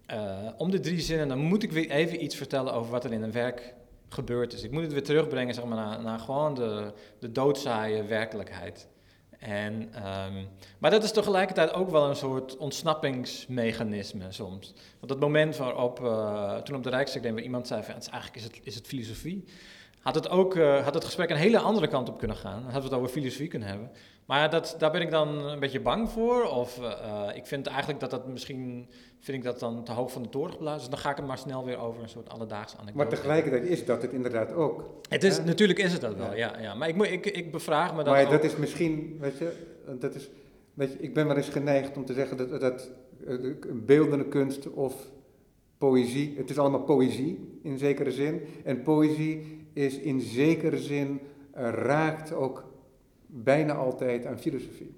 [0.05, 3.11] eh, om de drie zinnen, dan moet ik weer even iets vertellen over wat er
[3.11, 3.73] in een werk
[4.09, 4.63] gebeurd is.
[4.63, 8.87] Ik moet het weer terugbrengen zeg maar, naar, naar gewoon de, de doodzaaie werkelijkheid.
[9.43, 10.33] En, ehm,
[10.77, 14.73] maar dat is tegelijkertijd ook wel een soort ontsnappingsmechanisme soms.
[14.99, 18.09] Want dat moment waarop, eh, toen op de Rijksacademie waar iemand zei van, het is
[18.09, 19.45] eigenlijk is het, is het filosofie,
[19.99, 22.53] had het, ook, eh, had het gesprek een hele andere kant op kunnen gaan.
[22.53, 23.91] Dan hadden we het over filosofie kunnen hebben.
[24.25, 26.43] Maar dat, daar ben ik dan een beetje bang voor.
[26.43, 28.87] Of eh, ik vind eigenlijk dat dat misschien,
[29.19, 30.79] vind ik dat dan te hoog van de toren geblazen.
[30.79, 32.97] Dus dan ga ik het maar snel weer over een soort alledaagse anekdote.
[33.09, 34.83] maar tegelijkertijd is dat het inderdaad ook.
[35.09, 35.43] Het is.
[35.43, 36.55] Natuurlijk is het dat wel, Ja.
[36.55, 36.61] ja.
[36.61, 38.31] ja, Maar ik, moet- ik, ik bevraag me dan Maar ook.
[38.31, 39.51] dat is misschien, weet je,
[39.99, 40.29] dat is,
[40.73, 42.91] weet je, ik ben wel eens geneigd om te zeggen dat, dat
[43.27, 43.35] eh,
[43.73, 44.93] beeldende kunst of
[45.77, 48.41] poëzie, het is allemaal poëzie in zekere zin.
[48.63, 51.19] En poëzie is in zekere zin,
[51.51, 52.71] eh, raakt ook
[53.33, 54.95] bijna altijd aan filosofie.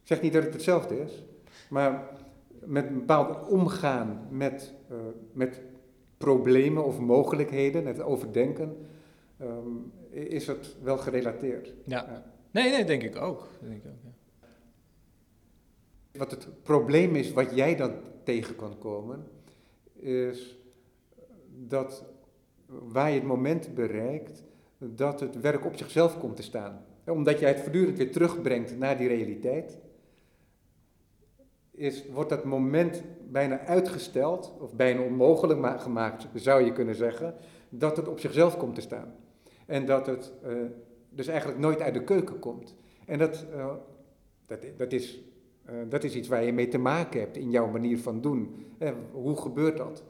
[0.00, 1.24] Ik zeg niet dat het hetzelfde is,
[1.68, 2.10] maar
[2.64, 4.96] met een bepaald omgaan met, eh,
[5.32, 5.60] met
[6.16, 8.86] problemen of mogelijkheden, het overdenken,
[9.38, 9.68] ehm,
[10.10, 11.74] is het wel gerelateerd.
[11.84, 12.04] Ja.
[12.08, 12.32] Ja.
[12.50, 13.48] Nee, nee, denk ik ook.
[13.60, 14.10] Denk ik ook ja.
[16.18, 17.92] Wat het probleem is, wat jij dan
[18.24, 19.28] tegen kan komen,
[19.92, 20.58] is
[21.66, 22.04] dat
[22.66, 24.42] waar je het moment bereikt,
[24.78, 26.84] dat het werk op zichzelf komt te staan.
[27.06, 29.78] Omdat jij het voortdurend weer terugbrengt naar die realiteit,
[31.70, 37.34] is, wordt dat moment bijna uitgesteld, of bijna onmogelijk ma- gemaakt, zou je kunnen zeggen,
[37.68, 39.14] dat het op zichzelf komt te staan.
[39.66, 40.52] En dat het eh,
[41.10, 42.74] dus eigenlijk nooit uit de keuken komt.
[43.06, 43.74] En dat, eh,
[44.46, 45.20] dat, dat, is,
[45.64, 48.66] eh, dat is iets waar je mee te maken hebt in jouw manier van doen.
[49.12, 50.04] Hoe gebeurt dat?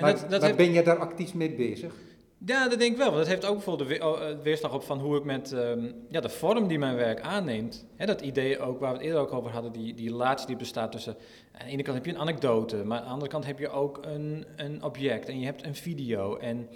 [0.00, 1.94] Maar, dat- dat maar heeft- ben jij daar actief mee bezig?
[2.38, 3.06] Ja, dat denk ik wel.
[3.06, 5.92] Want dat heeft ook bijvoorbeeld de oh, eh, weerslag op van hoe ik met ehm,
[6.08, 7.86] ja, de vorm die mijn werk aanneemt.
[7.96, 10.56] Hè, dat idee ook waar we het eerder ook over hadden, die, die relatie die
[10.56, 11.16] bestaat tussen.
[11.52, 13.68] Aan de ene kant heb je een anekdote, maar aan de andere kant heb je
[13.68, 16.36] ook een, een object en je hebt een video.
[16.36, 16.68] En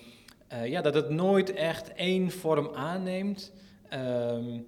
[0.48, 3.52] eh, ja, dat het nooit echt één vorm aanneemt.
[3.88, 4.61] Ehm,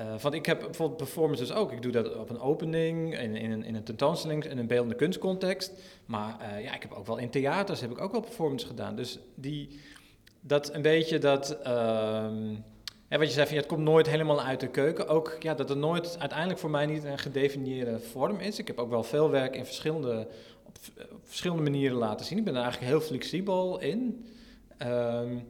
[0.00, 1.72] Uh, want ik heb bijvoorbeeld performances ook.
[1.72, 4.94] Ik doe dat op een opening, in, in, een, in een tentoonstelling, in een beeldende
[4.94, 5.72] kunstcontext.
[6.06, 8.96] Maar ja, ik heb ook wel in theaters heb ik ook wel performances gedaan.
[8.96, 9.80] Dus die,
[10.42, 11.58] dat een beetje dat...
[11.66, 12.26] Uh,
[13.08, 15.08] wat je zei, het komt nooit helemaal uit de keuken.
[15.08, 18.58] Ook ja, dat het nooit uiteindelijk voor mij niet een gedefinieerde vorm is.
[18.58, 20.26] Ik heb ook wel veel werk in verschillende,
[20.64, 20.76] op,
[21.12, 22.38] op verschillende manieren laten zien.
[22.38, 24.26] Ik ben er eigenlijk heel flexibel in.
[24.86, 25.46] Um,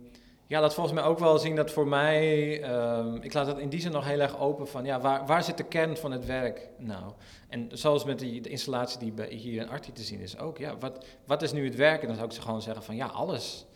[0.47, 2.53] ja, dat volgens mij ook wel zien dat voor mij,
[2.99, 5.45] um, ik laat het in die zin nog heel erg open van, ja, waar, waar
[5.45, 7.13] zit de kern van het werk nou?
[7.49, 10.77] En zoals met die, de installatie die hier in Arti te zien is ook, ja,
[10.79, 12.01] wat, wat is nu het werk?
[12.01, 13.67] En dan zou ik ze gewoon zeggen van, ja, alles.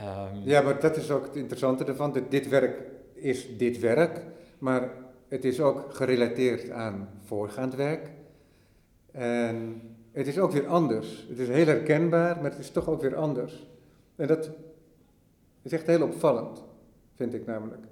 [0.00, 2.82] Um, ja, maar dat is ook het interessante ervan, dat dit werk
[3.14, 4.24] is dit werk,
[4.58, 4.90] maar
[5.28, 8.10] het is ook gerelateerd aan voorgaand werk.
[9.12, 9.82] En
[10.12, 11.26] het is ook weer anders.
[11.28, 13.66] Het is heel herkenbaar, maar het is toch ook weer anders.
[14.16, 14.50] En dat
[15.62, 16.64] is echt heel opvallend,
[17.14, 17.86] vind ik namelijk.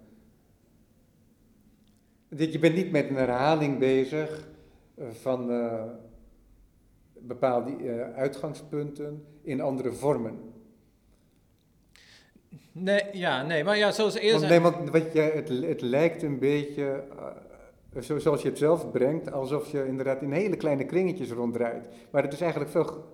[2.29, 4.49] Je bent niet met een herhaling bezig
[4.95, 5.83] eh, van uh,
[7.19, 10.39] bepaalde uh, uitgangspunten in andere vormen.
[12.73, 14.39] Nee, ja, nee, maar ja, zoals eerst.
[14.39, 17.05] Want, nee, want wat je, het, het lijkt een beetje,
[17.95, 21.89] uh, zoals je het zelf brengt, alsof je inderdaad in hele kleine kringetjes ronddraait.
[22.11, 23.05] Maar het is eigenlijk veel,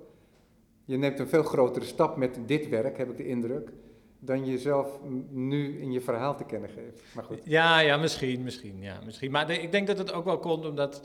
[0.85, 3.73] je neemt een veel grotere stap met dit werk, heb ik de indruk,
[4.19, 4.99] dan jezelf
[5.31, 7.03] nu in je verhaal te kennen geeft.
[7.15, 7.41] Maar goed.
[7.45, 9.31] Ja, ja, misschien, misschien, ja, misschien.
[9.31, 11.03] Maar ik denk dat het ook wel komt omdat...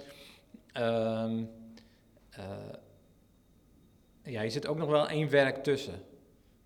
[0.77, 1.31] Uh,
[2.39, 2.45] uh,
[4.23, 5.93] ja, je zit ook nog wel één werk tussen.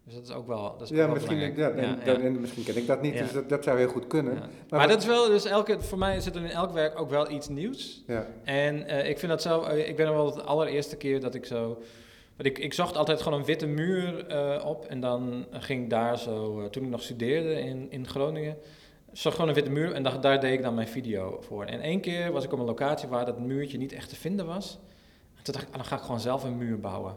[0.03, 0.75] Dus dat is ook wel.
[0.77, 3.17] Dat is ja, ook misschien, wel ja, en, ja, en, misschien ken ik dat niet,
[3.17, 4.33] dus dat, dat, zou heel goed kunnen.
[4.33, 7.09] Maar, maar dat is wel, dus elke, voor mij zit er in elk werk ook
[7.09, 8.03] wel iets nieuws.
[8.07, 8.27] Ja.
[8.43, 11.35] En uh, ik vind dat zo, uh, ik ben er wel de allereerste keer dat
[11.35, 11.81] ik zo
[12.45, 16.19] ik, ik zocht altijd gewoon een witte muur uh, op en dan ging ik daar
[16.19, 18.57] zo, toen ik nog studeerde in, in Groningen,
[19.11, 21.65] zag gewoon een witte muur en daar, daar deed ik dan mijn video voor.
[21.65, 24.45] En één keer was ik op een locatie waar dat muurtje niet echt te vinden
[24.45, 24.79] was.
[25.37, 27.15] En toen dacht ik, ah, dan ga ik gewoon zelf een muur bouwen.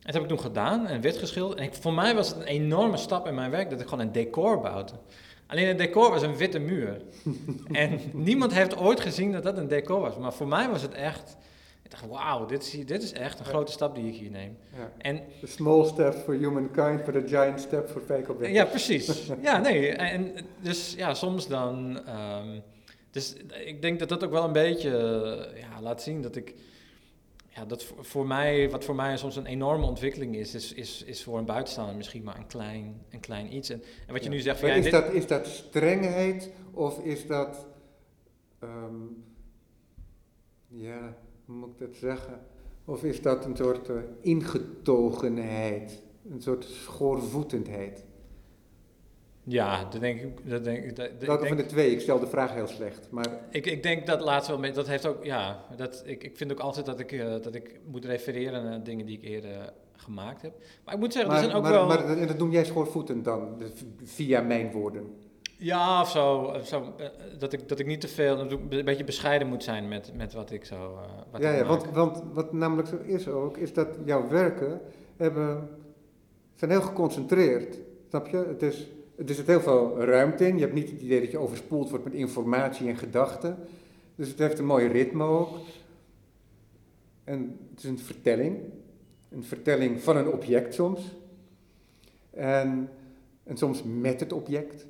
[0.00, 1.58] En dat heb ik toen gedaan en wit geschilderd.
[1.58, 4.06] En ik, voor mij was het een enorme stap in mijn werk dat ik gewoon
[4.06, 4.92] een decor bouwde.
[5.46, 7.02] Alleen het decor was een witte muur.
[7.72, 10.16] en niemand heeft ooit gezien dat dat een decor was.
[10.16, 11.36] Maar voor mij was het echt
[11.90, 14.56] ik dacht, wauw, dit is, dit is echt een grote stap die ik hier neem.
[14.76, 14.92] Ja.
[14.98, 18.56] En, the small step for humankind, but a giant step for fake objects.
[18.56, 19.26] Ja, precies.
[19.42, 19.88] ja, nee.
[19.92, 22.00] En dus ja, soms dan...
[22.08, 22.62] Um,
[23.10, 23.34] dus
[23.64, 24.90] ik denk dat dat ook wel een beetje
[25.54, 26.54] ja, laat zien dat ik...
[27.54, 31.22] Ja, dat voor mij, wat voor mij soms een enorme ontwikkeling is, is, is, is
[31.22, 33.70] voor een buitenstaander misschien maar een klein, een klein iets.
[33.70, 34.60] En, en wat je nu zegt...
[34.60, 37.66] Van, ja, is, dat, is dat strengheid of is dat...
[38.62, 39.24] Um,
[40.68, 41.16] ja
[41.50, 42.40] hoe moet ik dat zeggen?
[42.84, 48.04] Of is dat een soort uh, ingetogenheid, een soort schoorvoetendheid?
[49.52, 50.50] Ja, dat denk ik.
[50.50, 51.90] Dat denk, dat, Welke van de twee?
[51.90, 53.08] Ik stel de vraag heel slecht.
[53.10, 53.26] Maar...
[53.50, 54.72] Ik, ik denk dat laatste wel mee.
[54.72, 55.24] Dat heeft ook.
[55.24, 58.82] Ja, dat, ik, ik vind ook altijd dat ik, uh, dat ik moet refereren naar
[58.82, 60.52] dingen die ik eerder gemaakt heb.
[60.84, 61.86] Maar ik moet zeggen, maar, er zijn ook maar, wel.
[61.86, 63.62] Maar, en dat noem jij schoorvoetend dan,
[64.04, 65.14] via mijn woorden?
[65.56, 66.56] Ja, of zo.
[66.64, 67.06] zo eh,
[67.38, 70.50] dat, ik, dat ik niet te veel, een beetje bescheiden moet zijn met, met wat
[70.50, 70.74] ik zo.
[70.74, 74.80] Uh, wat ja, ja want, want wat namelijk zo is ook, is dat jouw werken
[75.16, 75.68] hebben,
[76.54, 77.78] zijn heel geconcentreerd.
[78.08, 78.36] Snap je?
[78.36, 78.88] Het is,
[79.26, 80.54] er zit heel veel ruimte in.
[80.54, 83.58] Je hebt niet het idee dat je overspoeld wordt met informatie en gedachten.
[84.14, 85.58] Dus het heeft een mooi ritme ook.
[87.24, 88.58] En het is een vertelling.
[89.28, 91.16] Een vertelling van een object soms.
[92.30, 92.90] En,
[93.42, 94.86] en soms met het object.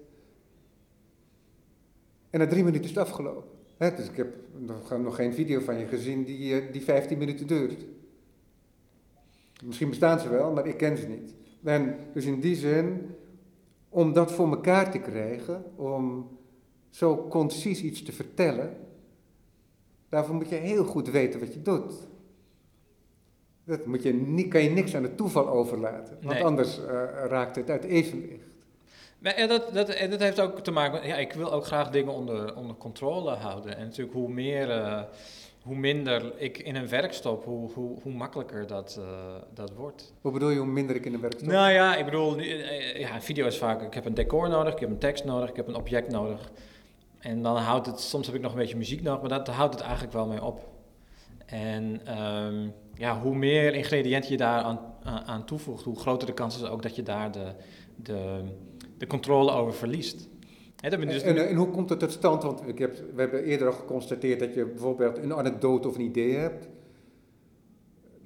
[2.31, 3.45] En na drie minuten is het afgelopen.
[3.76, 4.35] dus ik heb
[4.89, 7.85] nog, geen video van je gezien die, eh, die 15 minuten duurt.
[9.64, 11.35] Misschien bestaan ze wel, maar ik ken ze niet.
[11.64, 13.14] En dus in die zin,
[13.91, 16.28] om dat voor elkaar te krijgen, om
[16.91, 18.76] zo concis iets te vertellen,
[20.09, 21.95] daarvoor moet je heel goed weten wat je doet.
[23.64, 26.84] Dat moet je, niet, kan je niks aan het toeval overlaten, want anders uh,
[27.28, 28.49] raakt het uit evenwicht.
[29.18, 32.12] Maar dat, dat, dat heeft ook te maken met, ja, ik wil ook graag dingen
[32.12, 33.76] onder, onder controle houden.
[33.76, 35.03] En natuurlijk hoe meer, uh,
[35.62, 39.06] hoe minder ik in een werk stop, hoe, hoe, hoe makkelijker dat, uh,
[39.54, 40.12] dat wordt.
[40.20, 41.48] Hoe bedoel je hoe minder ik in een werk stop?
[41.48, 44.80] Nou ja, ik bedoel, eh, ja, video is vaak, ik heb een decor nodig, ik
[44.80, 46.50] heb een tekst nodig, ik heb een object nodig.
[47.18, 49.74] En dan houdt het, soms heb ik nog een beetje muziek nodig, maar dat houdt
[49.74, 50.68] het eigenlijk wel mee op.
[51.46, 54.80] En um, ja, hoe meer ingrediënten je daar aan,
[55.26, 57.52] aan toevoegt, hoe groter de kans is ook dat je daar de,
[57.96, 58.44] de
[59.00, 60.28] de controle over verliest.
[60.81, 62.43] Dus en, en, hoe komt het tot stand?
[62.43, 66.01] Want ik heb, we hebben eerder al geconstateerd dat je bijvoorbeeld een anekdote of een
[66.01, 66.68] idee hebt.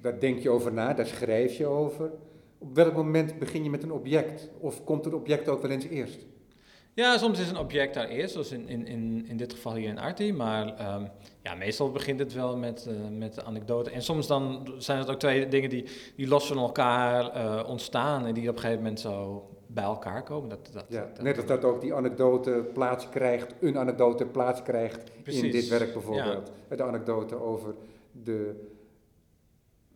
[0.01, 2.11] Daar denk je over na, daar schrijf je over.
[2.57, 4.49] Op welk moment begin je met een object?
[4.59, 6.25] Of komt het object ook wel eens eerst?
[6.93, 9.89] Ja, soms is een object daar eerst, zoals in, in, in, in dit geval hier
[9.89, 10.33] in Arti.
[10.33, 11.05] Maar ehm,
[11.43, 13.89] ja, meestal begint het wel met, uh, met de anekdote.
[13.89, 15.85] En soms dan zijn het ook twee dingen die,
[16.15, 19.43] die los van elkaar uh, ontstaan en die op een gegeven moment zo
[19.75, 20.49] bij elkaar komen.
[20.49, 25.23] Dat, dat, ja, net als dat ook die anekdote plaats krijgt, een anekdote plaats krijgt
[25.23, 25.41] Precies.
[25.41, 26.51] in dit werk bijvoorbeeld.
[26.69, 26.75] Ja.
[26.75, 27.75] De anekdote over
[28.11, 28.69] de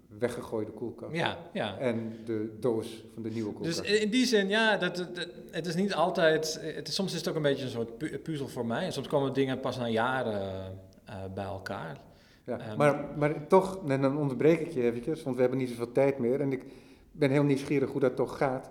[0.08, 1.16] weggegooide koelkast.
[1.16, 1.78] Ja, ja.
[1.78, 3.82] En de doos van de nieuwe koelkast.
[3.84, 6.60] Dus in die zin, ja, dat, dat, het is niet altijd...
[6.62, 8.86] Het is, soms is het ook een beetje een soort puzzel voor mij.
[8.86, 10.78] En soms komen dingen pas na jaren
[11.10, 11.98] uh, bij elkaar.
[12.44, 15.70] Ja, um, maar, maar toch, en dan onderbreek ik je eventjes, want we hebben niet
[15.70, 16.42] zoveel tijd meer.
[16.42, 16.64] En ik
[17.12, 18.70] ben heel nieuwsgierig hoe dat toch gaat.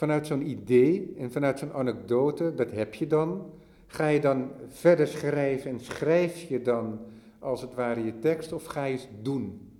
[0.00, 3.52] Vanuit zo'n idee en vanuit zo'n anekdote, dat heb je dan.
[3.86, 7.00] Ga je dan verder schrijven en schrijf je dan
[7.38, 9.70] als het ware je tekst of ga je het doen?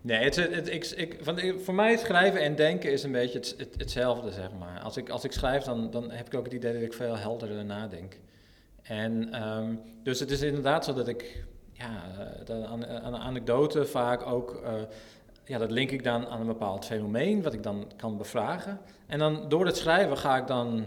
[0.00, 3.74] Nee, het, het, ik, ik, van, voor mij schrijven en denken is een beetje het,
[3.76, 4.80] hetzelfde, zeg maar.
[4.80, 7.16] Als ik, als ik schrijf, dan, dan heb ik ook het idee dat ik veel
[7.16, 8.18] helderder nadenk.
[8.82, 12.02] En um, dus het is inderdaad zo dat ik ja,
[12.48, 14.72] aan, aan een anekdote vaak ook, uh,
[15.50, 18.80] ja, dat link ik dan aan een bepaald fenomeen, wat ik dan kan bevragen.
[19.06, 20.84] En dan door het schrijven ga ik dan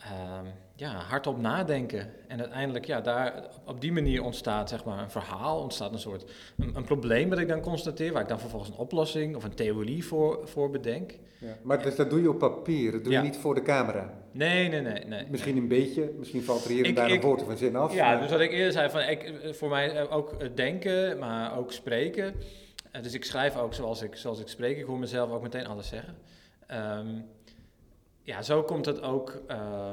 [0.00, 2.10] uh, ja, hardop nadenken.
[2.28, 6.30] En uiteindelijk, ja, daar, op die manier ontstaat zeg maar, een verhaal, ontstaat een soort
[6.58, 9.54] een, een, probleem dat ik dan constateer, waar ik dan vervolgens een oplossing of een
[9.54, 11.12] theorie voor, voor bedenk.
[11.38, 14.14] Ja, maar dus dat doe je op papier, dat doe je niet voor de camera?
[14.32, 15.04] Nee, nee, nee.
[15.04, 17.76] nee misschien een beetje, misschien valt er hier en daar een woord of een zin
[17.76, 17.94] af.
[17.94, 22.34] Ja, dus wat ik eerder zei, van, ik, voor mij ook denken, maar ook spreken.
[23.02, 25.88] Dus ik schrijf ook zoals ik, zoals ik spreek, ik hoor mezelf ook meteen alles
[25.88, 26.16] zeggen.
[26.70, 27.26] Um,
[28.22, 29.42] ja, zo komt het ook...
[29.50, 29.90] Uh,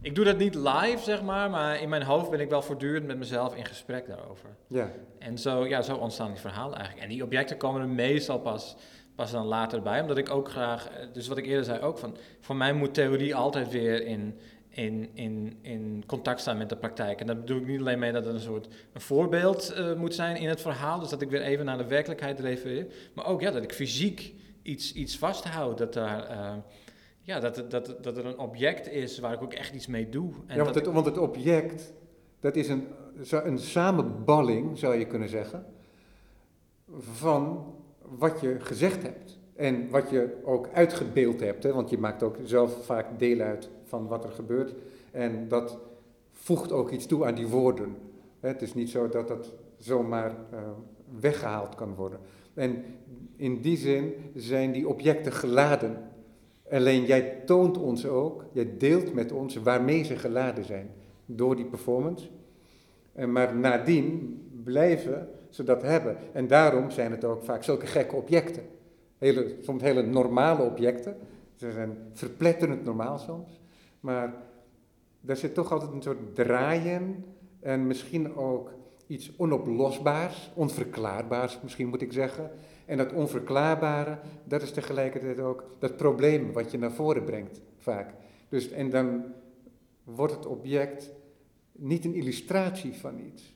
[0.00, 3.06] ik doe dat niet live, zeg maar, maar in mijn hoofd ben ik wel voortdurend
[3.06, 4.48] met mezelf in gesprek daarover.
[4.66, 4.90] Ja.
[5.18, 7.06] En zo, ja, zo ontstaan die verhalen eigenlijk.
[7.06, 8.76] En die objecten komen er meestal pas,
[9.14, 11.98] pas dan later bij, omdat ik ook graag, eh, dus wat ik eerder zei ook,
[11.98, 14.38] van, voor mij moet theorie altijd weer in,
[14.74, 17.20] in, in, in contact staan met de praktijk.
[17.20, 20.14] En dat bedoel ik niet alleen mee dat het een soort een voorbeeld uh, moet
[20.14, 23.40] zijn in het verhaal, dus dat ik weer even naar de werkelijkheid refereer, maar ook
[23.40, 26.30] ja, dat ik fysiek iets, iets vasthoud, dat daar...
[26.30, 26.54] Uh,
[27.20, 30.32] ja, dat, dat, dat er een object is waar ik ook echt iets mee doe.
[30.46, 31.92] En ja, want het, want het object,
[32.40, 32.86] dat is een,
[33.30, 35.66] een samenballing, zou je kunnen zeggen,
[36.98, 39.38] van wat je gezegd hebt.
[39.56, 43.70] En wat je ook uitgebeeld hebt, hè, want je maakt ook zelf vaak deel uit
[43.98, 44.74] van wat er gebeurt.
[45.10, 45.78] En dat
[46.32, 47.96] voegt ook iets toe aan die woorden.
[48.40, 50.58] Het is niet zo dat dat zomaar uh,
[51.20, 52.18] weggehaald kan worden.
[52.54, 52.84] En
[53.36, 55.98] in die zin zijn die objecten geladen
[56.70, 60.90] Alleen jij toont ons ook, jij deelt met ons waarmee ze geladen zijn
[61.26, 62.28] door die performance.
[63.12, 66.16] En maar nadien blijven ze dat hebben.
[66.32, 68.62] En daarom zijn het ook vaak zulke gekke objecten.
[69.18, 71.16] Hele, soms hele normale objecten.
[71.54, 73.60] Ze zijn verpletterend normaal soms.
[74.04, 74.34] Maar
[75.20, 77.24] daar zit toch altijd een soort draaien
[77.60, 78.72] en misschien ook
[79.06, 82.50] iets onoplosbaars, onverklaarbaars misschien moet ik zeggen.
[82.86, 88.14] En dat onverklaarbare, dat is tegelijkertijd ook dat probleem wat je naar voren brengt, vaak.
[88.48, 89.24] Dus, en dan
[90.02, 91.10] wordt het object
[91.72, 93.54] niet een illustratie van iets.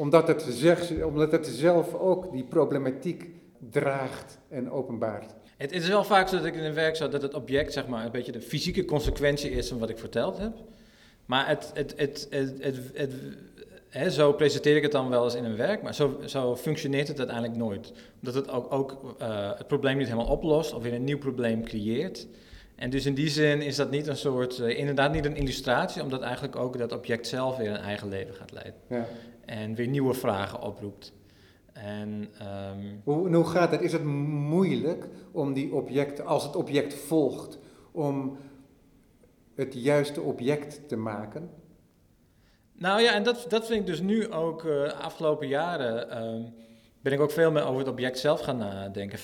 [0.00, 3.30] Omdat het, zegt, omdat het zelf ook die problematiek
[3.70, 5.34] draagt en openbaart.
[5.56, 7.86] Het, is wel vaak zo dat ik in een werk zou dat het object zeg
[7.86, 10.52] maar, een beetje de fysieke consequentie is van wat ik verteld heb.
[11.26, 12.28] Maar het, het, het,
[12.60, 12.76] het,
[13.88, 17.08] het zo presenteer ik het dan wel eens in een werk, maar zo, zo functioneert
[17.08, 17.92] het uiteindelijk nooit.
[18.18, 21.64] Omdat het ook, ook uh, het probleem niet helemaal oplost of weer een nieuw probleem
[21.64, 22.26] creëert.
[22.74, 26.02] En dus in die zin is dat niet een soort, uh, inderdaad niet een illustratie,
[26.02, 28.74] omdat eigenlijk ook dat object zelf weer een eigen leven gaat leiden.
[28.88, 29.06] Ja.
[29.44, 31.12] En weer nieuwe vragen oproept.
[31.82, 33.80] En, um, hoe, hoe gaat het?
[33.80, 37.58] Is het moeilijk om die objecten, als het object volgt,
[37.92, 38.38] om
[39.54, 41.50] het juiste object te maken?
[42.72, 46.24] Nou ja, en dat, dat vind ik dus nu ook uh, afgelopen jaren.
[46.24, 46.54] Um,
[47.00, 49.18] ben ik ook veel meer over het object zelf gaan nadenken.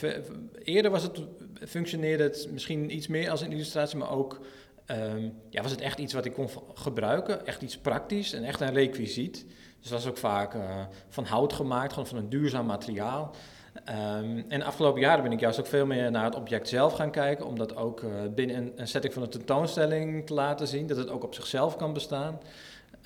[0.62, 1.22] Eerder was het,
[1.66, 4.40] functioneerde het misschien iets meer als een illustratie, maar ook
[4.86, 7.46] um, ja, was het echt iets wat ik kon gebruiken.
[7.46, 9.46] Echt iets praktisch en echt een requisiet.
[9.80, 10.62] Dus dat was ook vaak uh,
[11.08, 13.34] van hout gemaakt, gewoon van een duurzaam materiaal.
[13.74, 16.92] Um, en de afgelopen jaren ben ik juist ook veel meer naar het object zelf
[16.92, 20.86] gaan kijken, om dat ook uh, binnen een, setting van een tentoonstelling te laten zien,
[20.86, 22.40] dat het ook op zichzelf kan bestaan.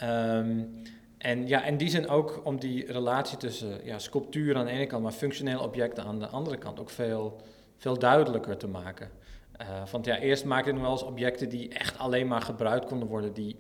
[0.03, 0.83] Um,
[1.19, 4.87] en ja, in die zin ook om die relatie tussen ja, sculptuur aan de ene
[4.87, 7.41] kant, maar functionele objecten aan de andere kant ook veel,
[7.77, 9.11] veel duidelijker te maken.
[9.61, 12.87] Uh, want ja, eerst maakte ik nog wel eens objecten die echt alleen maar gebruikt
[12.87, 13.57] konden worden, die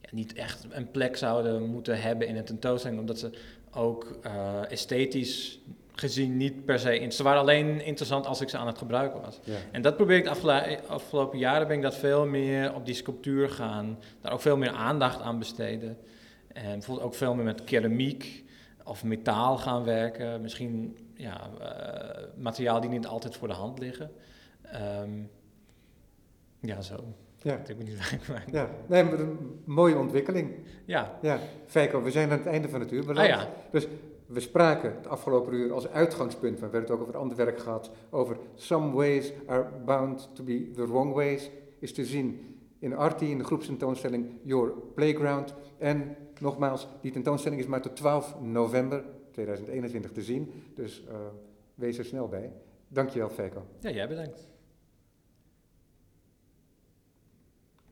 [0.00, 3.30] ja, niet echt een plek zouden moeten hebben in een tentoonstelling, omdat ze
[3.70, 5.60] ook uh, esthetisch
[5.92, 7.12] gezien niet per se in.
[7.12, 9.40] Ze waren alleen interessant als ik ze aan het gebruiken was.
[9.44, 9.56] Ja.
[9.72, 13.48] En dat probeer ik de afgelopen jaren ben ik dat veel meer op die sculptuur
[13.48, 13.98] gaan.
[14.20, 15.98] Daar ook veel meer aandacht aan besteden.
[16.48, 18.44] En bijvoorbeeld ook veel meer met keramiek
[18.84, 20.40] of metaal gaan werken.
[20.40, 24.10] Misschien ja, eh, materiaal die niet altijd voor de hand liggen.
[24.62, 25.10] Ehm,
[26.60, 26.94] ja, zo.
[27.36, 27.56] Ja.
[27.56, 30.50] Ik weet niet ik maar- Ja, nee, maar een mooie ontwikkeling.
[30.84, 33.18] Ja, Ja, Feiko, we zijn aan het einde van het uur beland.
[33.18, 33.48] ah ja.
[33.70, 33.86] Dus
[34.26, 37.58] we spraken het afgelopen uur als uitgangspunt, maar we hebben het ook over ander werk
[37.58, 42.40] gehad, over some ways are bound to be the wrong ways, is te zien
[42.78, 45.54] in Arti, in de groepstentoonstelling Your Playground.
[45.78, 51.14] En nogmaals, die tentoonstelling is maar tot 12 november 2021 te zien, dus eh,
[51.74, 52.52] wees er snel bij.
[52.88, 53.62] Dankjewel, Feiko.
[53.80, 54.48] ja, jij bedankt.